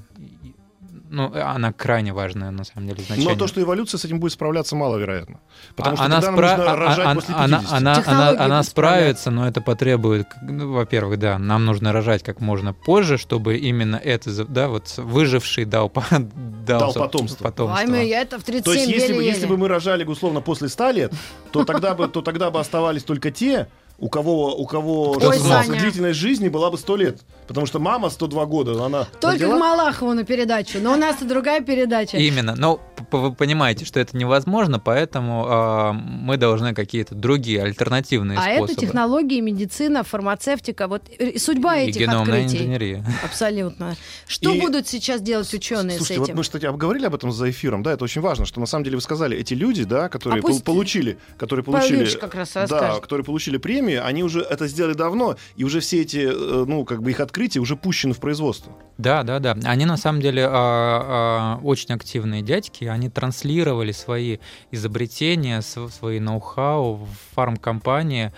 ну, 1.15 1.33
она 1.35 1.73
крайне 1.73 2.13
важная 2.13 2.51
на 2.51 2.65
самом 2.65 2.89
деле 2.89 3.03
значение. 3.03 3.31
Но 3.33 3.39
то, 3.39 3.47
что 3.47 3.61
эволюция 3.63 3.99
с 3.99 4.05
этим 4.05 4.21
будет 4.21 4.33
справляться, 4.33 4.77
маловероятно. 4.77 5.41
Потому 5.77 5.95
А- 5.95 5.97
что 5.97 6.05
она, 6.07 6.21
тогда 6.21 6.31
нам 6.31 6.41
спра- 6.41 6.57
нужно 6.57 6.73
а- 6.73 6.77
рожать 6.77 7.07
а- 7.07 7.15
после 7.15 7.35
она, 7.35 7.59
50. 7.61 7.79
она, 7.79 8.03
она, 8.07 8.29
она 8.45 8.57
будут 8.59 8.67
справится, 8.69 9.31
но 9.31 9.49
это 9.49 9.61
потребует, 9.61 10.27
ну, 10.43 10.73
во-первых, 10.73 11.19
да, 11.19 11.39
нам 11.39 11.65
нужно 11.65 11.93
рожать 11.93 12.23
как 12.23 12.41
можно 12.41 12.73
позже, 12.73 13.17
чтобы 13.19 13.57
именно 13.57 13.97
это, 13.97 14.45
да, 14.45 14.69
вот 14.69 14.95
выживший 14.97 15.65
дал, 15.65 15.91
дал, 16.11 16.93
Дал 16.93 16.93
потомство. 16.95 17.53
Ай, 17.75 17.87
мы- 17.87 18.05
я 18.05 18.23
это 18.23 18.39
в 18.39 18.45
37 18.45 18.63
То 18.65 18.73
есть, 18.73 18.89
если 18.89 19.13
бы, 19.15 19.23
если 19.23 19.47
бы 19.47 19.57
мы 19.57 19.69
рожали, 19.69 20.05
условно, 20.05 20.41
после 20.41 20.69
100 20.69 20.91
лет, 20.91 21.13
то 21.53 21.65
тогда 21.65 21.95
бы, 21.95 22.09
то 22.09 22.23
тогда 22.23 22.51
бы 22.51 22.59
оставались 22.61 23.05
только 23.05 23.31
те, 23.31 23.69
у 23.99 24.09
кого, 24.09 24.55
у 24.57 24.67
кого 24.67 25.13
Ой, 25.13 25.39
Саня. 25.39 25.79
длительность 25.81 26.19
жизни 26.19 26.49
была 26.49 26.71
бы 26.71 26.79
100 26.79 26.97
лет. 26.97 27.21
Потому 27.47 27.67
что 27.67 27.79
мама 27.79 28.09
102 28.11 28.47
года, 28.47 28.85
она 28.85 29.07
Только 29.21 29.45
родила- 29.45 29.57
к 29.57 29.61
Малахову 29.61 30.15
на 30.15 30.25
передачу. 30.25 30.79
Но 30.81 30.95
у 30.95 30.97
нас-то 30.97 31.25
другая 31.27 31.61
передача. 31.61 32.17
Именно. 32.17 32.55
Но 32.57 32.81
вы 33.11 33.33
понимаете, 33.35 33.85
что 33.85 34.01
это 34.01 34.17
невозможно, 34.17 34.79
поэтому 34.81 35.45
а, 35.47 35.93
мы 35.93 36.37
должны 36.39 36.75
какие-то 36.75 37.15
другие 37.15 37.63
альтернативные 37.63 38.39
А 38.39 38.43
способы. 38.43 38.65
это 38.73 38.81
технологии, 38.81 39.41
медицина, 39.41 40.03
фармацевтика. 40.05 40.89
Вот 40.89 41.03
э, 41.19 41.39
судьба 41.39 41.77
и 41.79 41.91
этих 41.91 42.01
геномная 42.01 42.41
открытий. 42.45 42.57
инженерия. 42.65 43.05
Абсолютно. 43.23 43.95
Что 44.27 44.51
И- 44.53 44.61
будут 44.61 44.89
сейчас 44.89 45.21
делать 45.21 45.53
ученые 45.53 45.99
Слушайте, 45.99 46.15
с 46.15 46.19
вот 46.19 46.29
этим? 46.29 46.37
мы, 46.39 46.43
кстати, 46.43 46.65
обговорили 46.65 47.07
об 47.07 47.15
этом 47.15 47.31
за 47.31 47.51
эфиром, 47.51 47.83
да, 47.83 47.93
это 47.93 48.05
очень 48.05 48.23
важно, 48.23 48.47
что 48.47 48.59
на 48.61 48.67
самом 48.67 48.85
деле 48.85 48.97
вы 48.97 49.03
сказали, 49.03 49.37
эти 49.37 49.53
люди, 49.55 49.85
да, 49.85 50.09
которые 50.09 50.41
А 50.41 50.43
пусть 50.43 50.65
пол- 50.65 50.75
получили, 50.75 51.19
которые 51.37 51.63
получили, 51.65 52.07
как 52.17 52.35
раз 52.35 52.53
да, 52.55 52.99
которые 53.01 53.25
получили 53.25 53.59
премию, 53.59 53.84
они 53.93 54.23
уже 54.23 54.41
это 54.41 54.67
сделали 54.67 54.95
давно, 54.95 55.37
и 55.57 55.65
уже 55.65 55.81
все 55.81 56.03
эти, 56.03 56.19
э, 56.19 56.65
ну, 56.67 56.85
как 56.85 57.03
бы 57.03 57.11
их 57.11 57.21
открытия 57.21 57.61
уже 57.61 57.77
пущены 57.77 58.15
в 58.15 58.19
производство. 58.19 58.73
Да, 58.99 59.23
да, 59.23 59.39
да. 59.39 59.57
Они 59.65 59.85
на 59.87 59.97
самом 59.97 60.21
деле 60.21 60.47
а, 60.47 60.51
а, 60.51 61.65
очень 61.65 61.95
активные 61.95 62.43
дядьки. 62.43 62.85
Они 62.85 63.09
транслировали 63.09 63.93
свои 63.93 64.39
изобретения, 64.71 65.61
св- 65.63 65.93
свои 65.93 66.21
ноу-хау 66.21 66.95
в 66.97 67.09
фармкомпании. 67.35 68.33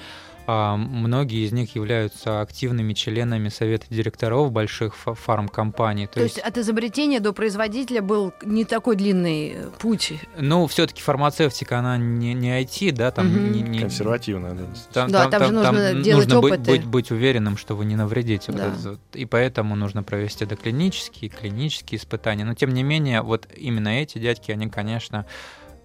Многие 0.47 1.45
из 1.45 1.53
них 1.53 1.75
являются 1.75 2.41
активными 2.41 2.93
членами 2.93 3.49
совета 3.49 3.87
директоров 3.91 4.53
больших 4.53 4.95
фармкомпаний. 4.95 6.07
То, 6.07 6.15
То 6.15 6.23
есть, 6.23 6.37
есть 6.37 6.47
от 6.47 6.59
изобретения 6.59 7.21
до 7.21 7.33
производителя 7.33 8.03
был 8.03 8.33
не 8.43 8.65
такой 8.65 8.97
длинный 8.97 9.53
э, 9.57 9.71
путь? 9.79 10.15
Ну, 10.39 10.67
все-таки 10.67 11.03
фармацевтика, 11.03 11.79
она 11.79 11.97
не, 11.97 12.35
не 12.35 12.63
IT, 12.63 12.93
да, 12.93 13.11
там 13.11 13.27
угу. 13.27 13.39
не, 13.39 13.63
не... 13.63 13.81
Консервативная, 13.81 14.53
да. 14.53 14.65
Там, 14.93 15.11
да, 15.11 15.29
там, 15.29 15.31
там, 15.31 15.41
там 15.41 15.49
же 15.49 15.53
нужно 15.55 15.93
там 15.93 16.03
делать 16.03 16.25
нужно 16.27 16.39
опыты. 16.39 16.57
Быть, 16.59 16.81
быть, 16.81 16.85
быть 16.87 17.11
уверенным, 17.11 17.57
что 17.57 17.75
вы 17.75 17.85
не 17.85 17.97
навредите. 17.97 18.53
Да. 18.53 18.69
Вот 18.69 18.79
это, 18.81 18.99
и 19.19 19.25
поэтому 19.25 19.77
нужно 19.77 20.03
провести 20.03 20.45
доклинические, 20.45 21.31
клинические 21.31 21.99
испытания. 21.99 22.45
Но, 22.45 22.55
тем 22.55 22.73
не 22.73 22.83
менее, 22.83 23.23
вот 23.23 23.49
именно 23.57 23.89
эти 23.89 24.19
дядьки, 24.19 24.53
они, 24.53 24.69
конечно, 24.69 25.27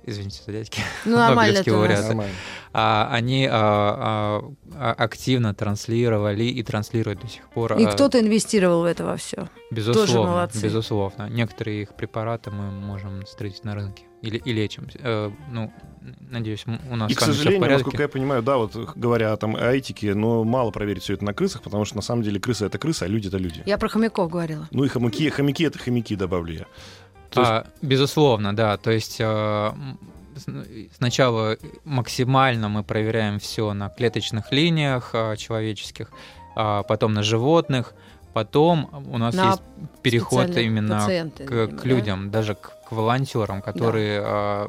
извините 0.06 0.42
за 0.46 0.52
дядьки, 0.52 0.82
ну, 1.06 1.18
Нобелевские 1.36 1.76
лауреаты, 1.76 2.24
а, 2.74 3.10
они 3.12 3.48
а, 3.52 4.44
а, 4.74 4.94
активно 4.94 5.54
транслировали 5.54 6.46
и 6.46 6.64
транслируют 6.64 7.22
до 7.22 7.28
сих 7.28 7.50
пор. 7.50 7.78
И 7.78 7.86
а, 7.86 7.92
кто-то 7.92 8.20
инвестировал 8.20 8.82
в 8.82 8.86
это 8.86 9.04
во 9.06 9.18
все. 9.18 9.50
Безусловно, 9.72 10.08
Тоже 10.08 10.20
молодцы. 10.20 10.66
безусловно. 10.66 11.30
Некоторые 11.30 11.84
их 11.84 11.96
препараты 11.96 12.52
мы 12.52 12.72
можем 12.72 13.24
встретить 13.26 13.64
на 13.64 13.76
рынке 13.76 14.04
или, 14.22 14.38
и 14.38 14.54
лечим. 14.54 14.88
Э, 15.00 15.32
ну, 15.52 15.74
надеюсь, 16.30 16.66
у 16.66 16.96
нас 16.96 17.12
И, 17.12 17.16
к 17.16 17.20
сожалению, 17.20 17.70
насколько 17.70 18.02
я 18.02 18.08
понимаю, 18.08 18.44
да, 18.44 18.58
вот 18.58 18.76
говоря 18.96 19.36
там, 19.38 19.56
о 19.56 19.72
этике, 19.72 20.14
но 20.14 20.44
мало 20.44 20.72
проверить 20.72 21.04
все 21.04 21.14
это 21.14 21.26
на 21.26 21.34
крысах, 21.34 21.62
потому 21.62 21.86
что 21.86 21.96
на 21.96 22.02
самом 22.02 22.24
деле 22.24 22.40
крысы 22.40 22.66
это 22.66 22.78
крысы, 22.78 23.04
а 23.04 23.08
люди 23.08 23.28
это 23.28 23.38
люди. 23.38 23.64
Я 23.66 23.78
про 23.78 23.90
хомяков 23.90 24.30
говорила. 24.30 24.68
Ну 24.72 24.84
и 24.84 24.88
хомяки, 24.88 25.30
хомяки 25.30 25.64
это 25.64 25.80
хомяки, 25.80 26.16
добавлю 26.16 26.54
я. 26.54 26.66
То 27.32 27.40
есть... 27.40 27.52
а, 27.52 27.66
безусловно, 27.82 28.56
да. 28.56 28.78
То 28.78 28.92
есть 28.92 29.18
э, 29.20 29.72
сначала 30.98 31.58
максимально 31.84 32.70
мы 32.70 32.84
проверяем 32.84 33.40
все 33.40 33.74
на 33.74 33.90
клеточных 33.90 34.52
линиях 34.52 35.12
э, 35.14 35.36
человеческих, 35.38 36.12
а 36.56 36.84
потом 36.84 37.14
на 37.14 37.24
животных, 37.24 37.94
потом 38.34 38.90
у 39.12 39.18
нас 39.18 39.34
на 39.34 39.52
есть 39.52 39.62
переход 40.02 40.50
именно 40.58 41.00
пациенты, 41.00 41.46
к, 41.46 41.52
видимо, 41.52 41.78
к 41.78 41.86
людям, 41.86 42.26
да? 42.26 42.40
даже 42.40 42.56
к, 42.56 42.74
к 42.88 42.92
волонтерам, 42.92 43.62
которые 43.62 44.22
да. 44.22 44.68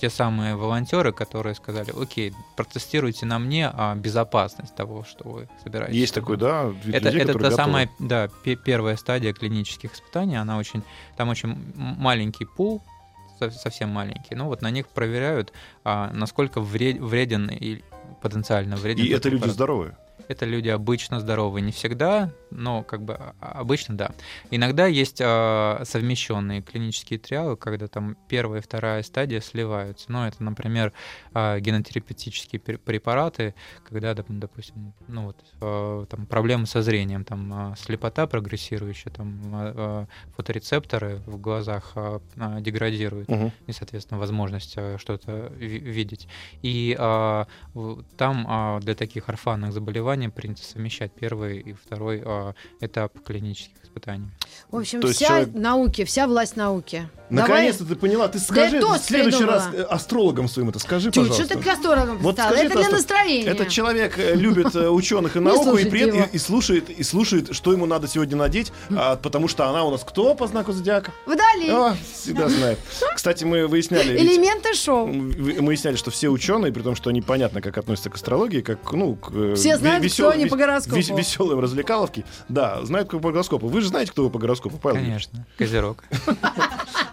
Те 0.00 0.10
самые 0.10 0.56
волонтеры, 0.56 1.12
которые 1.12 1.54
сказали, 1.54 1.92
окей, 2.00 2.32
протестируйте 2.56 3.26
на 3.26 3.38
мне 3.38 3.70
а, 3.72 3.94
безопасность 3.94 4.74
того, 4.74 5.04
что 5.04 5.28
вы 5.28 5.48
собираетесь. 5.62 5.96
Есть 5.96 6.14
такой, 6.14 6.36
да? 6.36 6.72
Это, 6.92 7.10
людей, 7.10 7.22
это 7.22 7.32
та 7.32 7.38
готовы. 7.38 7.56
самая, 7.56 7.90
да, 7.98 8.28
первая 8.64 8.96
стадия 8.96 9.32
клинических 9.32 9.94
испытаний, 9.94 10.36
она 10.36 10.58
очень, 10.58 10.82
там 11.16 11.28
очень 11.28 11.56
маленький 11.74 12.44
пул, 12.44 12.82
совсем 13.50 13.88
маленький, 13.88 14.34
ну 14.34 14.46
вот 14.46 14.62
на 14.62 14.70
них 14.70 14.86
проверяют, 14.88 15.52
а, 15.84 16.10
насколько 16.12 16.60
вреден 16.60 17.50
и 17.50 17.82
потенциально 18.20 18.76
вреден. 18.76 19.04
И 19.04 19.08
это 19.08 19.28
люди 19.28 19.48
здоровые? 19.48 19.96
Это 20.28 20.46
люди 20.46 20.68
обычно 20.68 21.20
здоровые, 21.20 21.62
не 21.62 21.72
всегда, 21.72 22.30
но 22.50 22.82
как 22.82 23.02
бы 23.02 23.14
а, 23.14 23.34
обычно 23.40 23.96
да. 23.96 24.10
Иногда 24.50 24.86
есть 24.86 25.20
э, 25.20 25.82
совмещенные 25.84 26.62
клинические 26.62 27.18
триалы, 27.18 27.56
когда 27.56 27.88
там 27.88 28.16
первая 28.28 28.60
и 28.60 28.62
вторая 28.62 29.02
стадия 29.02 29.40
сливаются. 29.40 30.10
Ну, 30.12 30.24
это, 30.24 30.42
например, 30.42 30.92
э, 31.34 31.60
генотерапевтические 31.60 32.60
препараты, 32.60 33.54
когда, 33.88 34.14
допустим, 34.14 34.92
ну 35.08 35.26
вот 35.26 35.36
э, 35.60 36.06
там 36.08 36.26
проблемы 36.26 36.66
со 36.66 36.82
зрением, 36.82 37.24
там 37.24 37.72
э, 37.72 37.76
слепота 37.76 38.26
прогрессирующая, 38.26 39.12
там 39.12 39.40
э, 39.52 40.06
фоторецепторы 40.36 41.20
в 41.26 41.38
глазах 41.40 41.92
э, 41.94 42.20
деградируют, 42.60 43.28
угу. 43.28 43.52
и, 43.66 43.72
соответственно, 43.72 44.20
возможность 44.20 44.74
э, 44.76 44.98
что-то 44.98 45.52
видеть. 45.58 46.28
И 46.62 46.96
э, 46.98 47.44
там 48.16 48.46
э, 48.48 48.80
для 48.80 48.94
таких 48.94 49.28
орфанных 49.28 49.72
заболеваний 49.72 50.11
принято 50.12 50.62
совмещать 50.62 51.12
первый 51.12 51.60
и 51.60 51.72
второй 51.72 52.22
э, 52.24 52.52
этап 52.80 53.18
клинических 53.24 53.82
испытаний. 53.82 54.28
В 54.70 54.76
общем, 54.76 55.00
То 55.00 55.08
вся 55.08 55.26
человек... 55.26 55.54
науки, 55.54 56.04
вся 56.04 56.26
власть 56.26 56.56
науки. 56.56 57.08
Наконец-то 57.30 57.84
ты 57.84 57.96
поняла. 57.96 58.28
Ты 58.28 58.38
скажи 58.38 58.80
да 58.80 58.98
в 58.98 58.98
следующий 58.98 59.38
придумала. 59.38 59.64
раз 59.64 59.74
э, 59.74 59.82
астрологам 59.82 60.48
своим 60.48 60.68
это 60.68 60.78
скажи, 60.78 61.10
Чуть, 61.10 61.28
пожалуйста. 61.28 61.44
Что 61.44 61.54
ты 61.54 61.62
к 61.62 61.66
астрологам 61.66 62.18
вот 62.18 62.34
стала? 62.34 62.54
Это 62.54 62.78
для 62.78 62.90
настроения. 62.90 63.46
Этот 63.46 63.68
человек 63.68 64.18
э, 64.18 64.34
любит 64.34 64.74
э, 64.74 64.88
ученых 64.88 65.36
и 65.36 65.40
науку 65.40 65.76
и, 65.76 65.88
при, 65.88 66.26
и, 66.32 66.38
слушает, 66.38 66.90
и 66.90 67.02
слушает, 67.02 67.54
что 67.54 67.72
ему 67.72 67.86
надо 67.86 68.06
сегодня 68.08 68.36
надеть, 68.36 68.72
а, 68.90 69.16
потому 69.16 69.48
что 69.48 69.68
она 69.68 69.84
у 69.84 69.90
нас 69.90 70.04
кто 70.04 70.34
по 70.34 70.46
знаку 70.46 70.72
зодиака? 70.72 71.12
Вдали. 71.26 71.70
О, 71.70 71.96
всегда 72.14 72.48
знает. 72.48 72.78
Кстати, 73.14 73.44
мы 73.44 73.66
выясняли... 73.66 74.16
Элементы 74.16 74.74
шоу. 74.74 75.06
Мы 75.06 75.60
выясняли, 75.60 75.96
что 75.96 76.10
все 76.10 76.28
ученые, 76.28 76.72
при 76.72 76.82
том, 76.82 76.96
что 76.96 77.10
они 77.10 77.22
понятно, 77.22 77.60
как 77.60 77.78
относятся 77.78 78.10
к 78.10 78.16
астрологии, 78.16 78.60
как, 78.60 78.92
ну, 78.92 79.16
к... 79.16 79.54
Все 79.54 79.76
знают, 79.76 80.01
весел, 80.02 80.26
кто 80.26 80.34
они 80.34 80.46
по 80.46 80.56
гороскопу. 80.56 80.96
Веселым 80.96 81.60
развлекаловки. 81.60 82.24
Да, 82.48 82.84
знают, 82.84 83.08
кто 83.08 83.20
по 83.20 83.30
гороскопу. 83.30 83.68
Вы 83.68 83.80
же 83.80 83.88
знаете, 83.88 84.12
кто 84.12 84.24
вы 84.24 84.30
по 84.30 84.38
гороскопу, 84.38 84.78
Павел? 84.78 85.00
Конечно. 85.00 85.46
Козерог. 85.56 86.04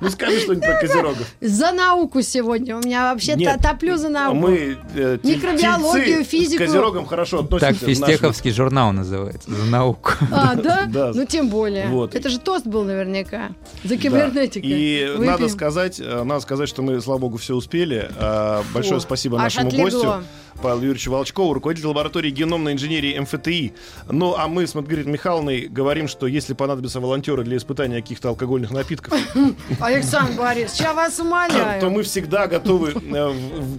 Ну 0.01 0.09
скажи 0.09 0.39
что-нибудь 0.39 0.65
про 0.65 0.79
козерогов. 0.79 1.27
За 1.41 1.71
науку 1.71 2.21
сегодня. 2.21 2.77
У 2.77 2.79
меня 2.79 3.11
вообще 3.11 3.35
топлю 3.61 3.97
за 3.97 4.09
науку. 4.09 4.37
Мы 4.37 4.77
э, 4.95 5.17
микробиологию, 5.23 6.23
физику. 6.23 6.63
С 6.63 6.67
козерогом 6.67 7.05
хорошо 7.05 7.39
относимся. 7.39 7.79
Так 7.79 7.89
физтеховский 7.89 8.51
журнал 8.51 8.91
называется. 8.93 9.51
За 9.51 9.65
науку. 9.65 10.11
А, 10.31 10.55
да? 10.55 11.11
Ну 11.13 11.25
тем 11.25 11.49
более. 11.49 12.07
Это 12.13 12.29
же 12.29 12.39
тост 12.39 12.65
был 12.65 12.83
наверняка. 12.83 13.49
За 13.83 13.97
кибернетику. 13.97 14.65
И 14.65 15.15
надо 15.17 15.49
сказать, 15.49 15.99
э, 15.99 16.23
надо 16.23 16.39
сказать, 16.41 16.69
что 16.69 16.81
мы, 16.81 17.01
слава 17.01 17.19
богу, 17.19 17.37
все 17.37 17.55
успели. 17.55 18.09
А, 18.17 18.63
большое 18.73 19.01
спасибо 19.01 19.37
нашему 19.37 19.69
гостю. 19.69 20.23
Павел 20.61 20.81
Юрьевич 20.81 21.07
Волчков, 21.07 21.53
руководитель 21.53 21.87
лаборатории 21.87 22.31
геномной 22.31 22.73
инженерии 22.73 23.17
МФТИ. 23.17 23.73
Ну, 24.09 24.35
а 24.37 24.47
мы 24.47 24.67
с 24.67 24.75
Маргаритой 24.75 25.11
Михайловной 25.11 25.67
говорим, 25.67 26.07
что 26.07 26.27
если 26.27 26.53
понадобятся 26.53 26.99
волонтеры 26.99 27.43
для 27.43 27.57
испытания 27.57 28.01
каких-то 28.01 28.29
алкогольных 28.29 28.71
напитков... 28.71 29.13
Александр 29.79 30.37
Борисович, 30.37 30.81
я 30.81 30.93
вас 30.93 31.19
умоляю. 31.19 31.79
То 31.79 31.89
мы 31.89 32.03
всегда 32.03 32.47
готовы 32.47 32.93
э, 32.93 33.33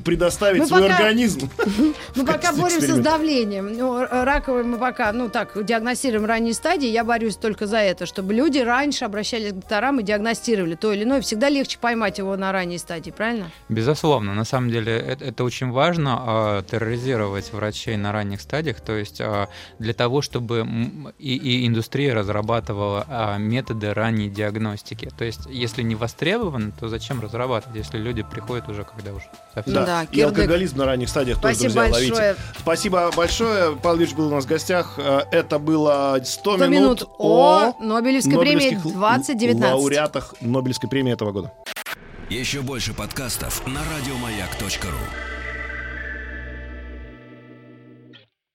предоставить 0.05 0.67
свой 0.69 0.89
организм. 0.89 1.51
Мы 2.17 2.27
пока 2.27 2.53
боремся 2.53 2.97
с 2.97 2.99
давлением. 2.99 3.77
Ну, 3.77 4.05
раковые 4.05 4.65
мы 4.65 4.79
пока, 4.79 5.13
ну 5.13 5.29
так, 5.29 5.65
диагностируем 5.65 6.25
ранней 6.25 6.53
стадии. 6.53 6.89
Я 6.89 7.05
борюсь 7.05 7.37
только 7.37 7.67
за 7.67 7.79
это, 7.79 8.07
чтобы 8.07 8.35
люди 8.35 8.59
раньше 8.59 9.05
обращались 9.05 9.53
к 9.53 9.55
докторам 9.55 10.01
и 10.01 10.03
диагностировали 10.03 10.75
то 10.75 10.93
или 10.93 11.05
иное. 11.05 11.21
Всегда 11.21 11.49
легче 11.49 11.79
поймать 11.79 12.19
его 12.19 12.37
на 12.37 12.53
ранней 12.53 12.79
стадии, 12.79 13.11
правильно? 13.11 13.51
Безусловно. 13.69 14.35
На 14.35 14.45
самом 14.45 14.71
деле 14.71 14.97
это 14.99 15.45
очень 15.45 15.71
важно 15.71 16.19
а, 16.21 16.63
терроризировать 16.71 17.53
врачей 17.53 17.97
на 17.97 18.13
ранних 18.13 18.41
стадиях, 18.41 18.81
то 18.81 18.93
есть 18.93 19.21
а, 19.21 19.49
для 19.79 19.93
того, 19.93 20.23
чтобы 20.23 20.67
и, 21.19 21.37
и 21.37 21.67
индустрия 21.67 22.15
разрабатывала 22.15 23.05
а, 23.09 23.39
методы 23.39 23.93
ранней 23.93 24.29
диагностики. 24.29 25.11
То 25.17 25.25
есть 25.25 25.41
если 25.49 25.83
не 25.83 25.95
востребован, 25.95 26.73
то 26.79 26.89
зачем 26.89 27.21
разрабатывать, 27.21 27.77
если 27.77 27.99
люди 27.99 28.23
приходят 28.23 28.69
уже, 28.69 28.85
когда 28.85 29.13
уже 29.13 29.25
совсем... 29.55 29.75
Да, 29.75 29.87
да 29.87 30.07
и 30.11 30.21
алкоголизм 30.21 30.79
на 30.79 30.87
ранних 30.87 31.09
стадиях 31.09 31.39
Спасибо 31.39 31.75
тоже, 31.75 31.91
друзья, 31.91 32.09
большое. 32.09 32.29
ловите. 32.29 32.43
Спасибо 32.59 33.11
большое. 33.17 33.77
Павел 33.77 33.99
Ильич 33.99 34.15
был 34.15 34.29
у 34.29 34.31
нас 34.31 34.45
в 34.45 34.49
гостях. 34.49 34.95
Э, 34.99 35.23
это 35.33 35.59
было 35.59 36.21
100, 36.23 36.57
100 36.57 36.67
минут 36.67 37.09
о 37.19 37.75
Нобелевской 37.81 38.39
премии 38.39 38.77
2019. 38.83 39.75
лауреатах 39.75 40.35
Нобелевской 40.41 40.89
премии 40.89 41.13
этого 41.13 41.33
года. 41.33 41.53
Еще 42.29 42.61
больше 42.61 42.95
подкастов 42.95 43.67
на 43.67 43.81
радиомаяк.ру 43.81 45.40